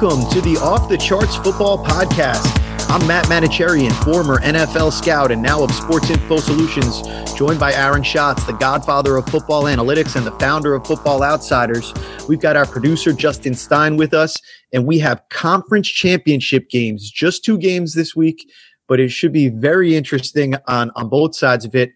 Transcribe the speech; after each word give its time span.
Welcome 0.00 0.30
to 0.30 0.40
the 0.40 0.56
Off 0.58 0.88
the 0.88 0.96
Charts 0.96 1.34
Football 1.34 1.84
Podcast. 1.84 2.46
I'm 2.88 3.04
Matt 3.08 3.24
Manocherian, 3.26 3.90
former 4.04 4.36
NFL 4.36 4.92
scout 4.92 5.32
and 5.32 5.42
now 5.42 5.64
of 5.64 5.72
Sports 5.72 6.08
Info 6.08 6.36
Solutions, 6.36 7.02
joined 7.34 7.58
by 7.58 7.72
Aaron 7.72 8.04
Schatz, 8.04 8.44
the 8.44 8.52
godfather 8.52 9.16
of 9.16 9.26
football 9.26 9.64
analytics 9.64 10.14
and 10.14 10.24
the 10.24 10.30
founder 10.38 10.72
of 10.76 10.86
Football 10.86 11.24
Outsiders. 11.24 11.92
We've 12.28 12.38
got 12.38 12.56
our 12.56 12.64
producer, 12.64 13.12
Justin 13.12 13.54
Stein, 13.54 13.96
with 13.96 14.14
us, 14.14 14.36
and 14.72 14.86
we 14.86 15.00
have 15.00 15.20
conference 15.30 15.88
championship 15.88 16.70
games, 16.70 17.10
just 17.10 17.44
two 17.44 17.58
games 17.58 17.94
this 17.94 18.14
week, 18.14 18.48
but 18.86 19.00
it 19.00 19.08
should 19.08 19.32
be 19.32 19.48
very 19.48 19.96
interesting 19.96 20.54
on, 20.68 20.92
on 20.94 21.08
both 21.08 21.34
sides 21.34 21.64
of 21.64 21.74
it. 21.74 21.90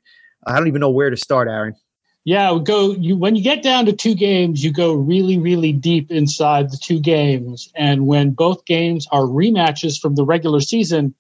I 0.45 0.59
don't 0.59 0.67
even 0.67 0.81
know 0.81 0.91
where 0.91 1.11
to 1.11 1.17
start, 1.17 1.47
Aaron. 1.47 1.77
Yeah, 2.25 2.57
go 2.63 2.93
you 2.93 3.17
when 3.17 3.35
you 3.35 3.43
get 3.43 3.63
down 3.63 3.87
to 3.87 3.93
two 3.93 4.15
games, 4.15 4.63
you 4.63 4.73
go 4.73 4.93
really, 4.93 5.39
really 5.39 5.73
deep 5.73 6.11
inside 6.11 6.71
the 6.71 6.77
two 6.77 7.01
games. 7.01 7.71
And 7.75 8.07
when 8.07 8.31
both 8.31 8.65
games 8.65 9.09
are 9.11 9.23
rematches 9.23 10.01
from 10.01 10.15
the 10.15 10.25
regular 10.25 10.61
season, 10.61 11.15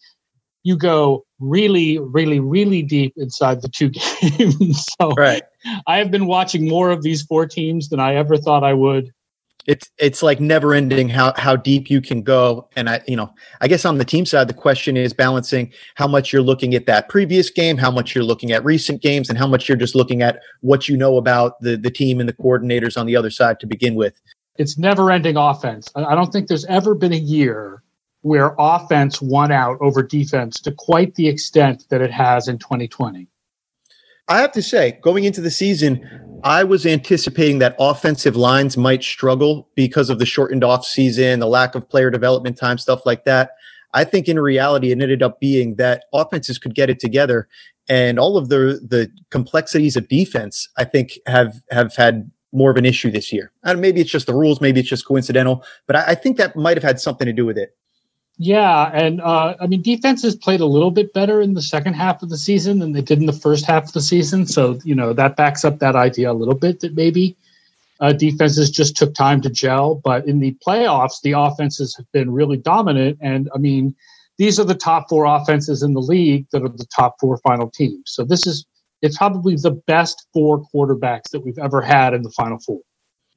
you 0.62 0.76
go 0.76 1.24
really, 1.40 1.98
really, 1.98 2.38
really 2.38 2.82
deep 2.82 3.14
inside 3.16 3.62
the 3.62 3.68
two 3.68 3.88
games. 3.90 4.86
so 5.00 5.10
right. 5.10 5.42
I 5.88 5.98
have 5.98 6.12
been 6.12 6.26
watching 6.26 6.68
more 6.68 6.90
of 6.90 7.02
these 7.02 7.22
four 7.22 7.46
teams 7.46 7.88
than 7.88 7.98
I 7.98 8.14
ever 8.14 8.36
thought 8.36 8.62
I 8.62 8.74
would 8.74 9.12
it's 9.66 9.90
it's 9.98 10.22
like 10.22 10.40
never 10.40 10.74
ending 10.74 11.08
how 11.08 11.32
how 11.36 11.56
deep 11.56 11.90
you 11.90 12.00
can 12.00 12.22
go. 12.22 12.68
And 12.76 12.88
i 12.88 13.00
you 13.06 13.16
know 13.16 13.32
i 13.60 13.68
guess 13.68 13.84
on 13.84 13.98
the 13.98 14.04
team 14.04 14.26
side 14.26 14.48
the 14.48 14.54
question 14.54 14.96
is 14.96 15.12
balancing 15.12 15.72
how 15.94 16.06
much 16.06 16.32
you're 16.32 16.42
looking 16.42 16.74
at 16.74 16.86
that 16.86 17.08
previous 17.08 17.50
game 17.50 17.76
how 17.76 17.90
much 17.90 18.14
you're 18.14 18.24
looking 18.24 18.52
at 18.52 18.64
recent 18.64 19.02
games 19.02 19.28
and 19.28 19.38
how 19.38 19.46
much 19.46 19.68
you're 19.68 19.76
just 19.76 19.94
looking 19.94 20.22
at 20.22 20.40
what 20.60 20.88
you 20.88 20.96
know 20.96 21.16
about 21.16 21.60
the 21.60 21.76
the 21.76 21.90
team 21.90 22.20
and 22.20 22.28
the 22.28 22.32
coordinators 22.32 22.98
on 22.98 23.06
the 23.06 23.16
other 23.16 23.30
side 23.30 23.60
to 23.60 23.66
begin 23.66 23.94
with. 23.94 24.20
It's 24.56 24.78
never 24.78 25.10
ending 25.10 25.36
offense. 25.36 25.88
I 25.94 26.14
don't 26.14 26.30
think 26.30 26.48
there's 26.48 26.66
ever 26.66 26.94
been 26.94 27.12
a 27.12 27.16
year 27.16 27.82
where 28.22 28.54
offense 28.58 29.20
won 29.20 29.50
out 29.50 29.78
over 29.80 30.02
defense 30.02 30.60
to 30.60 30.72
quite 30.72 31.14
the 31.14 31.28
extent 31.28 31.86
that 31.88 32.00
it 32.00 32.10
has 32.10 32.48
in 32.48 32.58
2020 32.58 33.28
I 34.28 34.40
have 34.40 34.52
to 34.52 34.62
say, 34.62 34.98
going 35.02 35.24
into 35.24 35.40
the 35.40 35.50
season, 35.50 36.00
I 36.44 36.64
was 36.64 36.86
anticipating 36.86 37.58
that 37.58 37.76
offensive 37.78 38.36
lines 38.36 38.76
might 38.76 39.02
struggle 39.02 39.68
because 39.74 40.10
of 40.10 40.18
the 40.18 40.26
shortened 40.26 40.64
off 40.64 40.84
season, 40.84 41.40
the 41.40 41.46
lack 41.46 41.74
of 41.74 41.88
player 41.88 42.10
development 42.10 42.56
time, 42.56 42.78
stuff 42.78 43.04
like 43.04 43.24
that. 43.24 43.52
I 43.94 44.04
think 44.04 44.28
in 44.28 44.38
reality, 44.38 44.90
it 44.90 45.00
ended 45.00 45.22
up 45.22 45.38
being 45.38 45.76
that 45.76 46.04
offenses 46.12 46.58
could 46.58 46.74
get 46.74 46.88
it 46.88 46.98
together, 46.98 47.48
and 47.88 48.18
all 48.18 48.36
of 48.36 48.48
the 48.48 48.80
the 48.88 49.10
complexities 49.30 49.96
of 49.96 50.08
defense, 50.08 50.68
I 50.78 50.84
think, 50.84 51.18
have 51.26 51.60
have 51.70 51.94
had 51.94 52.30
more 52.52 52.70
of 52.70 52.76
an 52.76 52.84
issue 52.84 53.10
this 53.10 53.32
year. 53.32 53.50
And 53.64 53.80
maybe 53.80 54.00
it's 54.00 54.10
just 54.10 54.26
the 54.26 54.34
rules, 54.34 54.60
maybe 54.60 54.80
it's 54.80 54.88
just 54.88 55.06
coincidental, 55.06 55.64
but 55.86 55.96
I, 55.96 56.08
I 56.08 56.14
think 56.14 56.36
that 56.36 56.54
might 56.54 56.76
have 56.76 56.84
had 56.84 57.00
something 57.00 57.26
to 57.26 57.32
do 57.32 57.46
with 57.46 57.56
it. 57.56 57.76
Yeah, 58.38 58.90
and 58.92 59.20
uh, 59.20 59.56
I 59.60 59.66
mean, 59.66 59.82
defenses 59.82 60.34
played 60.34 60.60
a 60.60 60.66
little 60.66 60.90
bit 60.90 61.12
better 61.12 61.40
in 61.40 61.54
the 61.54 61.62
second 61.62 61.94
half 61.94 62.22
of 62.22 62.30
the 62.30 62.38
season 62.38 62.78
than 62.78 62.92
they 62.92 63.02
did 63.02 63.18
in 63.18 63.26
the 63.26 63.32
first 63.32 63.66
half 63.66 63.84
of 63.84 63.92
the 63.92 64.00
season. 64.00 64.46
So 64.46 64.78
you 64.84 64.94
know 64.94 65.12
that 65.12 65.36
backs 65.36 65.64
up 65.64 65.78
that 65.80 65.96
idea 65.96 66.30
a 66.30 66.34
little 66.34 66.54
bit 66.54 66.80
that 66.80 66.94
maybe 66.94 67.36
uh, 68.00 68.12
defenses 68.12 68.70
just 68.70 68.96
took 68.96 69.14
time 69.14 69.42
to 69.42 69.50
gel. 69.50 69.96
But 69.96 70.26
in 70.26 70.40
the 70.40 70.56
playoffs, 70.66 71.20
the 71.22 71.32
offenses 71.32 71.94
have 71.96 72.10
been 72.12 72.32
really 72.32 72.56
dominant, 72.56 73.18
and 73.20 73.50
I 73.54 73.58
mean, 73.58 73.94
these 74.38 74.58
are 74.58 74.64
the 74.64 74.74
top 74.74 75.08
four 75.10 75.26
offenses 75.26 75.82
in 75.82 75.92
the 75.92 76.00
league 76.00 76.46
that 76.52 76.62
are 76.62 76.68
the 76.68 76.86
top 76.86 77.16
four 77.20 77.36
final 77.38 77.70
teams. 77.70 78.02
So 78.06 78.24
this 78.24 78.46
is 78.46 78.64
it's 79.02 79.18
probably 79.18 79.56
the 79.56 79.72
best 79.86 80.26
four 80.32 80.64
quarterbacks 80.74 81.30
that 81.32 81.40
we've 81.40 81.58
ever 81.58 81.82
had 81.82 82.14
in 82.14 82.22
the 82.22 82.30
final 82.30 82.58
four. 82.58 82.80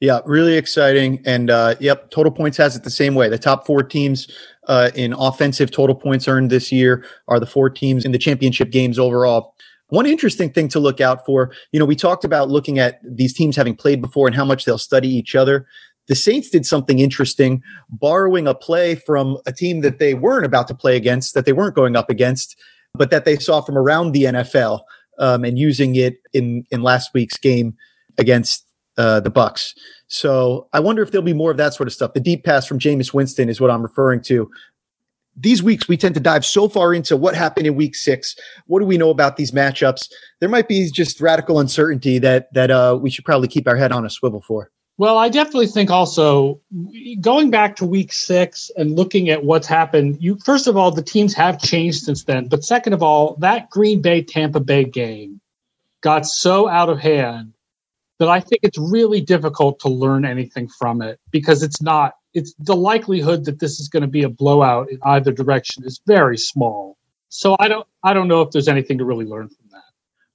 Yeah, 0.00 0.20
really 0.26 0.56
exciting. 0.56 1.22
And 1.24 1.50
uh, 1.50 1.74
yep, 1.80 2.10
Total 2.10 2.30
Points 2.30 2.58
has 2.58 2.76
it 2.76 2.84
the 2.84 2.90
same 2.90 3.14
way. 3.14 3.28
The 3.28 3.38
top 3.38 3.64
four 3.66 3.82
teams 3.82 4.28
uh, 4.68 4.90
in 4.94 5.12
offensive 5.14 5.70
total 5.70 5.94
points 5.94 6.28
earned 6.28 6.50
this 6.50 6.70
year 6.70 7.04
are 7.28 7.40
the 7.40 7.46
four 7.46 7.70
teams 7.70 8.04
in 8.04 8.12
the 8.12 8.18
championship 8.18 8.70
games 8.70 8.98
overall. 8.98 9.54
One 9.88 10.04
interesting 10.04 10.52
thing 10.52 10.68
to 10.68 10.80
look 10.80 11.00
out 11.00 11.24
for, 11.24 11.52
you 11.70 11.78
know, 11.78 11.86
we 11.86 11.94
talked 11.94 12.24
about 12.24 12.50
looking 12.50 12.78
at 12.78 13.00
these 13.04 13.32
teams 13.32 13.56
having 13.56 13.76
played 13.76 14.02
before 14.02 14.26
and 14.26 14.34
how 14.34 14.44
much 14.44 14.64
they'll 14.64 14.78
study 14.78 15.08
each 15.08 15.34
other. 15.34 15.66
The 16.08 16.16
Saints 16.16 16.50
did 16.50 16.66
something 16.66 16.98
interesting, 16.98 17.62
borrowing 17.88 18.46
a 18.46 18.54
play 18.54 18.96
from 18.96 19.38
a 19.46 19.52
team 19.52 19.80
that 19.80 19.98
they 19.98 20.14
weren't 20.14 20.44
about 20.44 20.68
to 20.68 20.74
play 20.74 20.96
against, 20.96 21.34
that 21.34 21.44
they 21.46 21.52
weren't 21.52 21.74
going 21.74 21.96
up 21.96 22.10
against, 22.10 22.56
but 22.94 23.10
that 23.10 23.24
they 23.24 23.36
saw 23.36 23.60
from 23.60 23.78
around 23.78 24.12
the 24.12 24.24
NFL 24.24 24.80
um, 25.18 25.44
and 25.44 25.58
using 25.58 25.96
it 25.96 26.18
in 26.32 26.64
in 26.70 26.82
last 26.82 27.12
week's 27.14 27.36
game 27.36 27.76
against 28.18 28.65
uh, 28.96 29.20
the 29.20 29.30
Bucs. 29.30 29.74
So 30.08 30.68
I 30.72 30.80
wonder 30.80 31.02
if 31.02 31.10
there'll 31.10 31.24
be 31.24 31.32
more 31.32 31.50
of 31.50 31.56
that 31.56 31.74
sort 31.74 31.86
of 31.88 31.92
stuff. 31.92 32.12
The 32.14 32.20
deep 32.20 32.44
pass 32.44 32.66
from 32.66 32.78
Jameis 32.78 33.12
Winston 33.12 33.48
is 33.48 33.60
what 33.60 33.70
I'm 33.70 33.82
referring 33.82 34.22
to. 34.22 34.50
These 35.38 35.62
weeks, 35.62 35.86
we 35.86 35.98
tend 35.98 36.14
to 36.14 36.20
dive 36.20 36.46
so 36.46 36.66
far 36.68 36.94
into 36.94 37.16
what 37.16 37.34
happened 37.34 37.66
in 37.66 37.74
week 37.74 37.94
six. 37.94 38.36
What 38.66 38.80
do 38.80 38.86
we 38.86 38.96
know 38.96 39.10
about 39.10 39.36
these 39.36 39.50
matchups? 39.50 40.08
There 40.40 40.48
might 40.48 40.66
be 40.66 40.90
just 40.90 41.20
radical 41.20 41.58
uncertainty 41.60 42.18
that 42.20 42.52
that 42.54 42.70
uh, 42.70 42.98
we 43.00 43.10
should 43.10 43.24
probably 43.24 43.48
keep 43.48 43.68
our 43.68 43.76
head 43.76 43.92
on 43.92 44.06
a 44.06 44.10
swivel 44.10 44.40
for. 44.40 44.70
Well, 44.98 45.18
I 45.18 45.28
definitely 45.28 45.66
think 45.66 45.90
also 45.90 46.58
going 47.20 47.50
back 47.50 47.76
to 47.76 47.84
week 47.84 48.14
six 48.14 48.70
and 48.78 48.96
looking 48.96 49.28
at 49.28 49.44
what's 49.44 49.66
happened, 49.66 50.16
you 50.20 50.38
first 50.42 50.66
of 50.66 50.76
all, 50.78 50.90
the 50.90 51.02
teams 51.02 51.34
have 51.34 51.60
changed 51.60 52.04
since 52.04 52.24
then. 52.24 52.48
But 52.48 52.64
second 52.64 52.94
of 52.94 53.02
all, 53.02 53.36
that 53.40 53.68
Green 53.68 54.00
Bay 54.00 54.22
Tampa 54.22 54.60
Bay 54.60 54.84
game 54.84 55.38
got 56.00 56.24
so 56.24 56.66
out 56.66 56.88
of 56.88 56.98
hand 56.98 57.52
that 58.18 58.28
I 58.28 58.40
think 58.40 58.60
it's 58.62 58.78
really 58.78 59.20
difficult 59.20 59.78
to 59.80 59.88
learn 59.88 60.24
anything 60.24 60.68
from 60.68 61.02
it 61.02 61.20
because 61.30 61.62
it's 61.62 61.82
not 61.82 62.14
it's 62.34 62.54
the 62.58 62.76
likelihood 62.76 63.44
that 63.46 63.60
this 63.60 63.80
is 63.80 63.88
going 63.88 64.02
to 64.02 64.08
be 64.08 64.22
a 64.22 64.28
blowout 64.28 64.90
in 64.90 64.98
either 65.04 65.32
direction 65.32 65.84
is 65.84 66.00
very 66.06 66.36
small. 66.36 66.98
So 67.28 67.56
I 67.58 67.68
don't 67.68 67.86
I 68.02 68.12
don't 68.12 68.28
know 68.28 68.42
if 68.42 68.50
there's 68.50 68.68
anything 68.68 68.98
to 68.98 69.04
really 69.04 69.24
learn 69.24 69.48
from 69.48 69.68
that. 69.72 69.82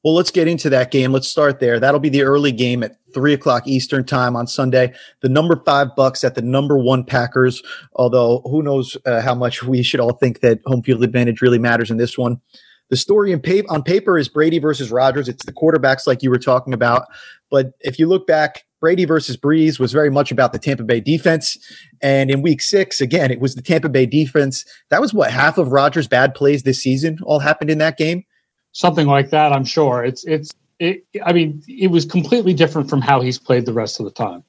Well, 0.03 0.15
let's 0.15 0.31
get 0.31 0.47
into 0.47 0.67
that 0.71 0.89
game. 0.89 1.11
Let's 1.11 1.27
start 1.27 1.59
there. 1.59 1.79
That'll 1.79 1.99
be 1.99 2.09
the 2.09 2.23
early 2.23 2.51
game 2.51 2.81
at 2.81 2.95
three 3.13 3.33
o'clock 3.33 3.67
Eastern 3.67 4.03
time 4.03 4.35
on 4.35 4.47
Sunday. 4.47 4.93
The 5.21 5.29
number 5.29 5.61
five 5.63 5.89
Bucs 5.95 6.23
at 6.23 6.33
the 6.33 6.41
number 6.41 6.77
one 6.77 7.03
Packers. 7.03 7.61
Although 7.95 8.41
who 8.45 8.63
knows 8.63 8.97
uh, 9.05 9.21
how 9.21 9.35
much 9.35 9.63
we 9.63 9.83
should 9.83 9.99
all 9.99 10.13
think 10.13 10.39
that 10.39 10.59
home 10.65 10.81
field 10.81 11.03
advantage 11.03 11.41
really 11.41 11.59
matters 11.59 11.91
in 11.91 11.97
this 11.97 12.17
one. 12.17 12.41
The 12.89 12.97
story 12.97 13.37
pa- 13.39 13.73
on 13.73 13.83
paper 13.83 14.17
is 14.17 14.27
Brady 14.27 14.59
versus 14.59 14.91
Rodgers. 14.91 15.29
It's 15.29 15.45
the 15.45 15.53
quarterbacks, 15.53 16.05
like 16.05 16.23
you 16.23 16.29
were 16.29 16.37
talking 16.37 16.73
about. 16.73 17.07
But 17.51 17.73
if 17.81 17.99
you 17.99 18.07
look 18.07 18.25
back, 18.25 18.63
Brady 18.79 19.05
versus 19.05 19.37
Brees 19.37 19.77
was 19.79 19.91
very 19.91 20.09
much 20.09 20.31
about 20.31 20.53
the 20.53 20.59
Tampa 20.59 20.83
Bay 20.83 21.01
defense. 21.01 21.57
And 22.01 22.31
in 22.31 22.41
week 22.41 22.61
six, 22.61 22.99
again, 22.99 23.29
it 23.29 23.39
was 23.39 23.53
the 23.53 23.61
Tampa 23.61 23.89
Bay 23.89 24.07
defense. 24.07 24.65
That 24.89 25.01
was 25.01 25.13
what 25.13 25.29
half 25.29 25.59
of 25.59 25.71
Rodgers' 25.71 26.07
bad 26.07 26.33
plays 26.33 26.63
this 26.63 26.81
season 26.81 27.19
all 27.23 27.39
happened 27.39 27.69
in 27.69 27.77
that 27.77 27.97
game. 27.97 28.23
Something 28.71 29.05
like 29.05 29.29
that, 29.29 29.51
I'm 29.51 29.65
sure. 29.65 30.03
It's, 30.03 30.23
it's, 30.23 30.51
it, 30.79 31.05
I 31.23 31.33
mean, 31.33 31.61
it 31.67 31.91
was 31.91 32.05
completely 32.05 32.55
different 32.55 32.89
from 32.89 33.01
how 33.01 33.21
he's 33.21 33.37
played 33.37 33.67
the 33.67 33.73
rest 33.73 33.99
of 33.99 34.05
the 34.05 34.11
time. 34.11 34.43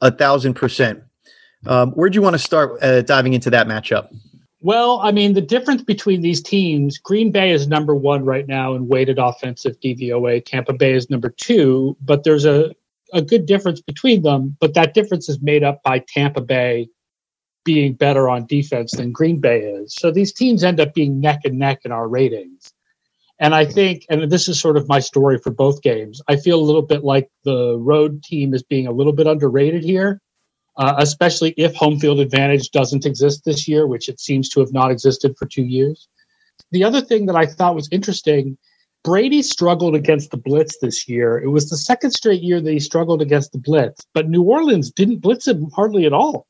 A 0.00 0.10
thousand 0.10 0.54
percent. 0.54 1.02
Um, 1.66 1.92
where 1.92 2.10
do 2.10 2.16
you 2.16 2.22
want 2.22 2.34
to 2.34 2.38
start 2.38 2.82
uh, 2.82 3.02
diving 3.02 3.34
into 3.34 3.50
that 3.50 3.68
matchup? 3.68 4.08
Well, 4.64 4.98
I 5.02 5.12
mean, 5.12 5.34
the 5.34 5.42
difference 5.42 5.82
between 5.82 6.22
these 6.22 6.42
teams, 6.42 6.96
Green 6.96 7.30
Bay 7.30 7.50
is 7.50 7.68
number 7.68 7.94
one 7.94 8.24
right 8.24 8.48
now 8.48 8.72
in 8.74 8.88
weighted 8.88 9.18
offensive 9.18 9.78
DVOA. 9.80 10.42
Tampa 10.42 10.72
Bay 10.72 10.94
is 10.94 11.10
number 11.10 11.28
two, 11.28 11.98
but 12.00 12.24
there's 12.24 12.46
a, 12.46 12.74
a 13.12 13.20
good 13.20 13.44
difference 13.44 13.82
between 13.82 14.22
them. 14.22 14.56
But 14.60 14.72
that 14.72 14.94
difference 14.94 15.28
is 15.28 15.42
made 15.42 15.64
up 15.64 15.82
by 15.82 16.02
Tampa 16.08 16.40
Bay 16.40 16.88
being 17.66 17.92
better 17.92 18.26
on 18.30 18.46
defense 18.46 18.92
than 18.92 19.12
Green 19.12 19.38
Bay 19.38 19.60
is. 19.60 19.94
So 19.94 20.10
these 20.10 20.32
teams 20.32 20.64
end 20.64 20.80
up 20.80 20.94
being 20.94 21.20
neck 21.20 21.40
and 21.44 21.58
neck 21.58 21.80
in 21.84 21.92
our 21.92 22.08
ratings. 22.08 22.72
And 23.38 23.54
I 23.54 23.66
think, 23.66 24.06
and 24.08 24.30
this 24.32 24.48
is 24.48 24.58
sort 24.58 24.78
of 24.78 24.88
my 24.88 25.00
story 25.00 25.36
for 25.36 25.50
both 25.50 25.82
games, 25.82 26.22
I 26.26 26.36
feel 26.36 26.58
a 26.58 26.64
little 26.64 26.80
bit 26.80 27.04
like 27.04 27.28
the 27.44 27.76
road 27.76 28.22
team 28.22 28.54
is 28.54 28.62
being 28.62 28.86
a 28.86 28.92
little 28.92 29.12
bit 29.12 29.26
underrated 29.26 29.84
here 29.84 30.22
uh, 30.76 30.94
especially 30.98 31.54
if 31.56 31.74
home 31.74 31.98
field 31.98 32.20
advantage 32.20 32.70
doesn't 32.70 33.06
exist 33.06 33.44
this 33.44 33.68
year, 33.68 33.86
which 33.86 34.08
it 34.08 34.20
seems 34.20 34.48
to 34.50 34.60
have 34.60 34.72
not 34.72 34.90
existed 34.90 35.36
for 35.38 35.46
two 35.46 35.64
years. 35.64 36.08
The 36.72 36.84
other 36.84 37.00
thing 37.00 37.26
that 37.26 37.36
I 37.36 37.46
thought 37.46 37.74
was 37.74 37.88
interesting 37.92 38.58
Brady 39.04 39.42
struggled 39.42 39.94
against 39.94 40.30
the 40.30 40.38
blitz 40.38 40.78
this 40.78 41.06
year. 41.06 41.38
It 41.38 41.48
was 41.48 41.68
the 41.68 41.76
second 41.76 42.12
straight 42.12 42.42
year 42.42 42.60
that 42.60 42.72
he 42.72 42.80
struggled 42.80 43.20
against 43.20 43.52
the 43.52 43.58
blitz, 43.58 44.06
but 44.14 44.30
New 44.30 44.42
Orleans 44.42 44.90
didn't 44.90 45.20
blitz 45.20 45.46
him 45.46 45.70
hardly 45.76 46.06
at 46.06 46.14
all 46.14 46.46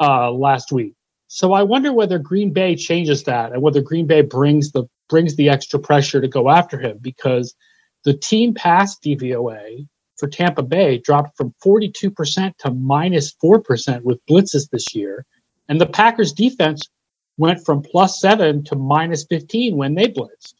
uh, 0.00 0.30
last 0.30 0.70
week. 0.70 0.94
So 1.26 1.52
I 1.52 1.64
wonder 1.64 1.92
whether 1.92 2.18
Green 2.18 2.52
Bay 2.52 2.76
changes 2.76 3.24
that 3.24 3.52
and 3.52 3.60
whether 3.60 3.82
Green 3.82 4.06
Bay 4.06 4.22
brings 4.22 4.70
the 4.70 4.84
brings 5.08 5.36
the 5.36 5.48
extra 5.48 5.80
pressure 5.80 6.20
to 6.20 6.28
go 6.28 6.48
after 6.48 6.78
him 6.78 6.98
because 7.00 7.54
the 8.04 8.14
team 8.14 8.54
pass 8.54 8.96
DVOA 8.98 9.86
for 10.18 10.28
Tampa 10.28 10.62
Bay 10.62 10.98
dropped 10.98 11.36
from 11.36 11.54
42% 11.64 12.56
to 12.58 12.70
minus 12.72 13.34
4% 13.42 14.02
with 14.02 14.24
blitzes 14.26 14.68
this 14.70 14.94
year. 14.94 15.24
And 15.68 15.80
the 15.80 15.86
Packers 15.86 16.32
defense 16.32 16.82
went 17.36 17.64
from 17.64 17.82
plus 17.82 18.20
seven 18.20 18.64
to 18.64 18.76
minus 18.76 19.24
15 19.24 19.76
when 19.76 19.94
they 19.94 20.08
blitzed. 20.08 20.54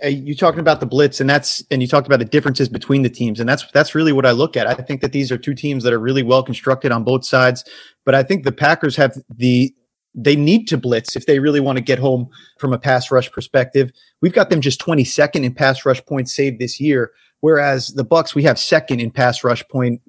Hey, 0.00 0.10
you 0.10 0.34
talking 0.34 0.58
about 0.58 0.80
the 0.80 0.86
blitz 0.86 1.20
and 1.20 1.30
that's 1.30 1.62
and 1.70 1.80
you 1.80 1.86
talked 1.86 2.08
about 2.08 2.18
the 2.18 2.24
differences 2.24 2.68
between 2.68 3.02
the 3.02 3.08
teams 3.08 3.38
and 3.38 3.48
that's 3.48 3.64
that's 3.72 3.94
really 3.94 4.12
what 4.12 4.26
I 4.26 4.32
look 4.32 4.56
at. 4.56 4.66
I 4.66 4.74
think 4.74 5.00
that 5.00 5.12
these 5.12 5.30
are 5.30 5.38
two 5.38 5.54
teams 5.54 5.84
that 5.84 5.92
are 5.92 6.00
really 6.00 6.24
well 6.24 6.42
constructed 6.42 6.90
on 6.90 7.04
both 7.04 7.24
sides. 7.24 7.64
but 8.04 8.14
I 8.16 8.24
think 8.24 8.42
the 8.42 8.50
Packers 8.50 8.96
have 8.96 9.16
the 9.30 9.72
they 10.14 10.36
need 10.36 10.68
to 10.68 10.76
blitz 10.76 11.16
if 11.16 11.26
they 11.26 11.38
really 11.38 11.60
want 11.60 11.78
to 11.78 11.84
get 11.84 11.98
home 11.98 12.28
from 12.58 12.72
a 12.72 12.78
pass 12.78 13.10
rush 13.10 13.30
perspective. 13.30 13.90
We've 14.20 14.32
got 14.32 14.50
them 14.50 14.60
just 14.60 14.80
22nd 14.80 15.44
in 15.44 15.54
pass 15.54 15.86
rush 15.86 16.04
points 16.04 16.34
saved 16.34 16.58
this 16.58 16.80
year, 16.80 17.12
whereas 17.42 17.88
the 17.88 18.04
Bucs 18.04 18.34
we 18.34 18.42
have 18.44 18.58
second 18.58 19.00
in 19.00 19.10
pass 19.10 19.44
rush 19.44 19.62
point 19.68 20.00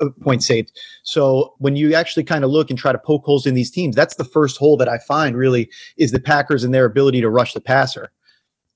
uh, 0.00 0.08
points 0.22 0.46
saved. 0.46 0.72
So 1.02 1.54
when 1.58 1.76
you 1.76 1.94
actually 1.94 2.24
kind 2.24 2.44
of 2.44 2.50
look 2.50 2.70
and 2.70 2.78
try 2.78 2.92
to 2.92 2.98
poke 2.98 3.24
holes 3.24 3.46
in 3.46 3.54
these 3.54 3.70
teams, 3.70 3.94
that's 3.94 4.16
the 4.16 4.24
first 4.24 4.56
hole 4.56 4.76
that 4.78 4.88
I 4.88 4.98
find 4.98 5.36
really 5.36 5.70
is 5.96 6.12
the 6.12 6.20
Packers 6.20 6.64
and 6.64 6.72
their 6.72 6.84
ability 6.84 7.20
to 7.20 7.30
rush 7.30 7.52
the 7.52 7.60
passer. 7.60 8.10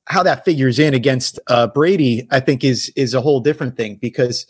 How 0.07 0.23
that 0.23 0.45
figures 0.45 0.79
in 0.79 0.93
against 0.93 1.39
uh, 1.47 1.69
Brady, 1.69 2.27
I 2.31 2.41
think 2.41 2.65
is 2.65 2.93
is 2.97 3.15
a 3.15 3.21
whole 3.21 3.41
different 3.41 3.77
thing 3.77 3.97
because 3.97 4.47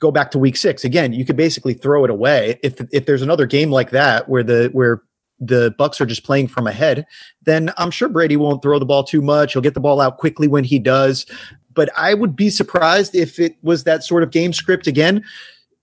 go 0.00 0.10
back 0.10 0.30
to 0.32 0.38
week 0.38 0.56
six 0.56 0.84
again. 0.84 1.12
You 1.12 1.24
could 1.24 1.36
basically 1.36 1.74
throw 1.74 2.04
it 2.04 2.10
away 2.10 2.58
if 2.62 2.80
if 2.92 3.06
there's 3.06 3.22
another 3.22 3.46
game 3.46 3.70
like 3.70 3.90
that 3.90 4.28
where 4.28 4.42
the 4.42 4.70
where 4.72 5.02
the 5.40 5.74
Bucs 5.78 6.00
are 6.00 6.06
just 6.06 6.24
playing 6.24 6.48
from 6.48 6.66
ahead, 6.66 7.06
then 7.42 7.72
I'm 7.76 7.90
sure 7.90 8.08
Brady 8.08 8.36
won't 8.36 8.62
throw 8.62 8.78
the 8.78 8.86
ball 8.86 9.04
too 9.04 9.20
much. 9.20 9.52
He'll 9.52 9.62
get 9.62 9.74
the 9.74 9.80
ball 9.80 10.00
out 10.00 10.18
quickly 10.18 10.48
when 10.48 10.64
he 10.64 10.78
does. 10.78 11.26
But 11.74 11.90
I 11.96 12.14
would 12.14 12.36
be 12.36 12.50
surprised 12.50 13.14
if 13.14 13.38
it 13.38 13.56
was 13.62 13.84
that 13.84 14.04
sort 14.04 14.22
of 14.22 14.30
game 14.30 14.52
script 14.52 14.86
again. 14.86 15.24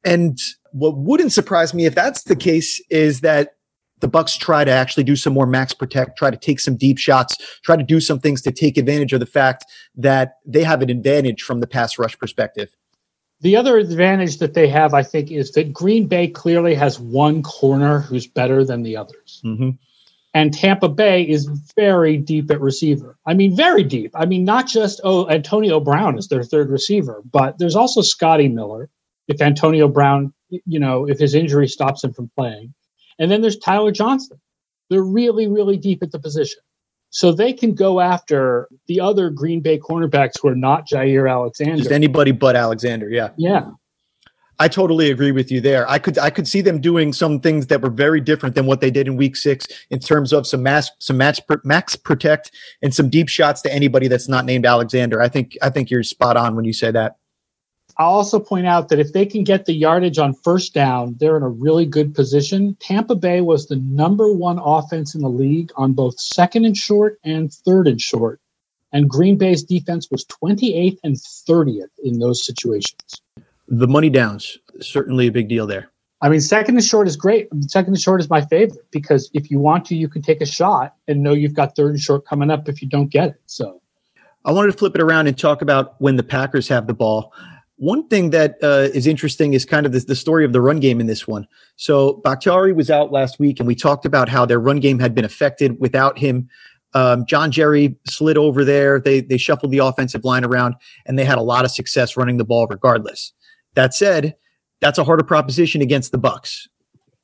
And 0.04 0.40
what 0.72 0.98
wouldn't 0.98 1.32
surprise 1.32 1.74
me 1.74 1.86
if 1.86 1.96
that's 1.96 2.24
the 2.24 2.36
case 2.36 2.82
is 2.90 3.22
that 3.22 3.56
the 4.00 4.10
Bucs 4.10 4.38
try 4.38 4.64
to 4.64 4.72
actually 4.72 5.04
do 5.04 5.16
some 5.16 5.34
more 5.34 5.46
max 5.46 5.74
protect, 5.74 6.18
try 6.18 6.32
to 6.32 6.38
take 6.38 6.60
some 6.60 6.76
deep 6.76 6.98
shots, 6.98 7.38
try 7.64 7.76
to 7.76 7.84
do 7.84 8.00
some 8.00 8.20
things 8.20 8.42
to 8.42 8.52
take 8.52 8.78
advantage 8.78 9.14
of 9.14 9.20
the 9.20 9.26
fact 9.26 9.66
that 9.96 10.38
they 10.46 10.64
have 10.64 10.82
an 10.82 10.90
advantage 10.90 11.44
from 11.44 11.60
the 11.60 11.68
pass 11.68 11.98
rush 12.00 12.18
perspective. 12.18 12.76
The 13.42 13.56
other 13.56 13.78
advantage 13.78 14.38
that 14.38 14.54
they 14.54 14.68
have, 14.68 14.94
I 14.94 15.02
think, 15.02 15.32
is 15.32 15.52
that 15.54 15.74
Green 15.74 16.08
Bay 16.08 16.28
clearly 16.28 16.76
has 16.76 17.00
one 17.00 17.42
corner 17.42 18.00
who's 18.00 18.28
better 18.28 18.64
than 18.64 18.84
the 18.84 18.98
others. 18.98 19.42
Mm-hmm. 19.44 19.72
And 20.34 20.54
Tampa 20.54 20.88
Bay 20.88 21.24
is 21.24 21.46
very 21.76 22.16
deep 22.18 22.50
at 22.52 22.62
receiver. 22.62 23.18
I 23.26 23.34
mean, 23.34 23.56
very 23.56 23.84
deep. 23.84 24.12
I 24.16 24.26
mean, 24.26 24.46
not 24.46 24.66
just, 24.68 25.02
oh, 25.04 25.30
Antonio 25.30 25.80
Brown 25.80 26.18
is 26.18 26.30
their 26.30 26.44
third 26.44 26.70
receiver, 26.70 27.22
but 27.30 27.58
there's 27.58 27.76
also 27.76 28.02
Scotty 28.02 28.48
Miller. 28.48 28.90
If 29.28 29.42
Antonio 29.42 29.88
Brown, 29.88 30.34
you 30.50 30.80
know, 30.80 31.08
if 31.08 31.20
his 31.20 31.36
injury 31.36 31.68
stops 31.68 32.04
him 32.04 32.14
from 32.14 32.32
playing. 32.36 32.74
And 33.20 33.30
then 33.30 33.42
there's 33.42 33.58
Tyler 33.58 33.92
Johnson. 33.92 34.40
They're 34.90 35.04
really, 35.04 35.48
really 35.48 35.78
deep 35.78 36.02
at 36.02 36.12
the 36.12 36.20
position. 36.20 36.60
So 37.10 37.34
they 37.34 37.52
can 37.52 37.76
go 37.76 38.00
after 38.00 38.70
the 38.88 39.02
other 39.02 39.30
Green 39.30 39.60
Bay 39.60 39.78
cornerbacks 39.78 40.34
who 40.42 40.48
are 40.48 40.56
not 40.56 40.88
Jaire 40.88 41.30
Alexander. 41.30 41.78
Just 41.78 41.92
anybody 41.92 42.32
but 42.32 42.56
Alexander, 42.56 43.10
yeah. 43.10 43.30
Yeah. 43.38 43.72
I 44.62 44.68
totally 44.68 45.10
agree 45.10 45.32
with 45.32 45.52
you 45.52 45.60
there. 45.60 45.90
I 45.90 45.98
could 45.98 46.20
I 46.20 46.30
could 46.30 46.48
see 46.48 46.62
them 46.62 46.80
doing 46.80 47.14
some 47.14 47.40
things 47.40 47.66
that 47.66 47.82
were 47.82 47.90
very 47.90 48.22
different 48.22 48.54
than 48.54 48.68
what 48.68 48.80
they 48.80 48.92
did 48.92 49.08
in 49.08 49.18
week 49.18 49.36
6 49.36 49.66
in 49.90 49.98
terms 49.98 50.32
of 50.32 50.46
some 50.46 50.62
mass 50.62 50.92
some 51.00 51.18
max 51.18 51.96
protect 51.96 52.52
and 52.84 52.94
some 52.94 53.10
deep 53.10 53.28
shots 53.28 53.64
to 53.64 53.74
anybody 53.74 54.08
that's 54.08 54.28
not 54.28 54.46
named 54.46 54.68
Alexander. 54.68 55.20
I 55.20 55.30
think 55.30 55.58
I 55.64 55.72
think 55.72 55.90
you're 55.90 56.04
spot 56.04 56.38
on 56.38 56.56
when 56.56 56.64
you 56.64 56.74
say 56.74 56.92
that. 56.92 57.16
I'll 57.98 58.12
also 58.12 58.40
point 58.40 58.68
out 58.68 58.90
that 58.90 59.00
if 59.00 59.14
they 59.14 59.26
can 59.26 59.44
get 59.44 59.66
the 59.66 59.74
yardage 59.74 60.20
on 60.20 60.36
first 60.36 60.76
down, 60.76 61.16
they're 61.20 61.38
in 61.38 61.44
a 61.44 61.50
really 61.50 61.88
good 61.88 62.14
position. 62.14 62.78
Tampa 62.80 63.16
Bay 63.16 63.42
was 63.42 63.66
the 63.66 63.78
number 63.78 64.32
one 64.32 64.60
offense 64.64 65.16
in 65.16 65.22
the 65.22 65.30
league 65.30 65.72
on 65.76 65.94
both 65.94 66.20
second 66.20 66.66
and 66.66 66.78
short 66.78 67.18
and 67.24 67.52
third 67.52 67.88
and 67.88 68.00
short. 68.00 68.40
And 68.94 69.10
Green 69.10 69.40
Bay's 69.40 69.64
defense 69.64 70.08
was 70.12 70.24
28th 70.26 71.00
and 71.04 71.16
30th 71.16 71.90
in 72.04 72.20
those 72.20 72.46
situations. 72.46 73.21
The 73.72 73.88
money 73.88 74.10
downs, 74.10 74.58
certainly 74.82 75.28
a 75.28 75.32
big 75.32 75.48
deal 75.48 75.66
there. 75.66 75.90
I 76.22 76.30
mean, 76.30 76.42
second 76.42 76.76
and 76.76 76.84
short 76.84 77.08
is 77.08 77.16
great. 77.16 77.48
Second 77.68 77.94
and 77.94 78.02
short 78.02 78.20
is 78.20 78.30
my 78.30 78.42
favorite 78.42 78.86
because 78.92 79.32
if 79.34 79.50
you 79.50 79.60
want 79.60 79.86
to, 79.86 79.96
you 79.96 80.08
can 80.08 80.22
take 80.22 80.42
a 80.42 80.46
shot 80.46 80.94
and 81.08 81.24
know 81.24 81.34
you've 81.34 81.56
got 81.56 81.76
third 81.76 81.92
and 81.92 82.00
short 82.00 82.26
coming 82.26 82.52
up 82.52 82.68
if 82.70 82.82
you 82.82 82.90
don't 82.90 83.08
get 83.08 83.30
it. 83.30 83.42
So 83.48 83.82
I 84.44 84.52
wanted 84.52 84.72
to 84.74 84.78
flip 84.78 84.94
it 84.94 85.02
around 85.02 85.28
and 85.28 85.38
talk 85.38 85.62
about 85.62 86.00
when 86.00 86.18
the 86.18 86.24
Packers 86.24 86.68
have 86.68 86.86
the 86.86 86.94
ball. 86.94 87.34
One 87.78 88.08
thing 88.10 88.30
that 88.32 88.58
uh, 88.62 88.90
is 88.94 89.08
interesting 89.08 89.54
is 89.54 89.66
kind 89.66 89.86
of 89.86 89.94
the, 89.94 90.00
the, 90.00 90.16
story 90.16 90.46
of 90.46 90.54
the 90.54 90.62
run 90.62 90.80
game 90.80 91.00
in 91.00 91.08
this 91.08 91.28
one. 91.28 91.48
So 91.78 92.22
Bakhtiari 92.26 92.74
was 92.74 92.92
out 92.92 93.12
last 93.12 93.40
week, 93.40 93.60
and 93.60 93.66
we 93.66 93.74
talked 93.74 94.06
about 94.06 94.30
how 94.30 94.46
their 94.46 94.60
run 94.60 94.80
game 94.80 95.00
had 95.00 95.16
been 95.16 95.26
affected 95.26 95.80
without 95.80 96.20
him. 96.20 96.50
Um, 96.94 97.26
John 97.26 97.52
Jerry 97.52 97.96
slid 98.08 98.38
over 98.38 98.64
there. 98.66 99.00
They 99.00 99.22
they 99.22 99.38
shuffled 99.38 99.72
the 99.72 99.80
offensive 99.80 100.26
line 100.26 100.44
around, 100.44 100.76
and 101.08 101.18
they 101.18 101.26
had 101.26 101.38
a 101.38 101.42
lot 101.42 101.66
of 101.66 101.72
success 101.72 102.18
running 102.18 102.38
the 102.38 102.46
ball 102.46 102.68
regardless. 102.68 103.34
That 103.76 103.94
said, 103.94 104.36
that's 104.80 104.98
a 104.98 105.04
harder 105.04 105.24
proposition 105.24 105.82
against 105.82 106.12
the 106.12 106.20
Bucs. 106.20 106.68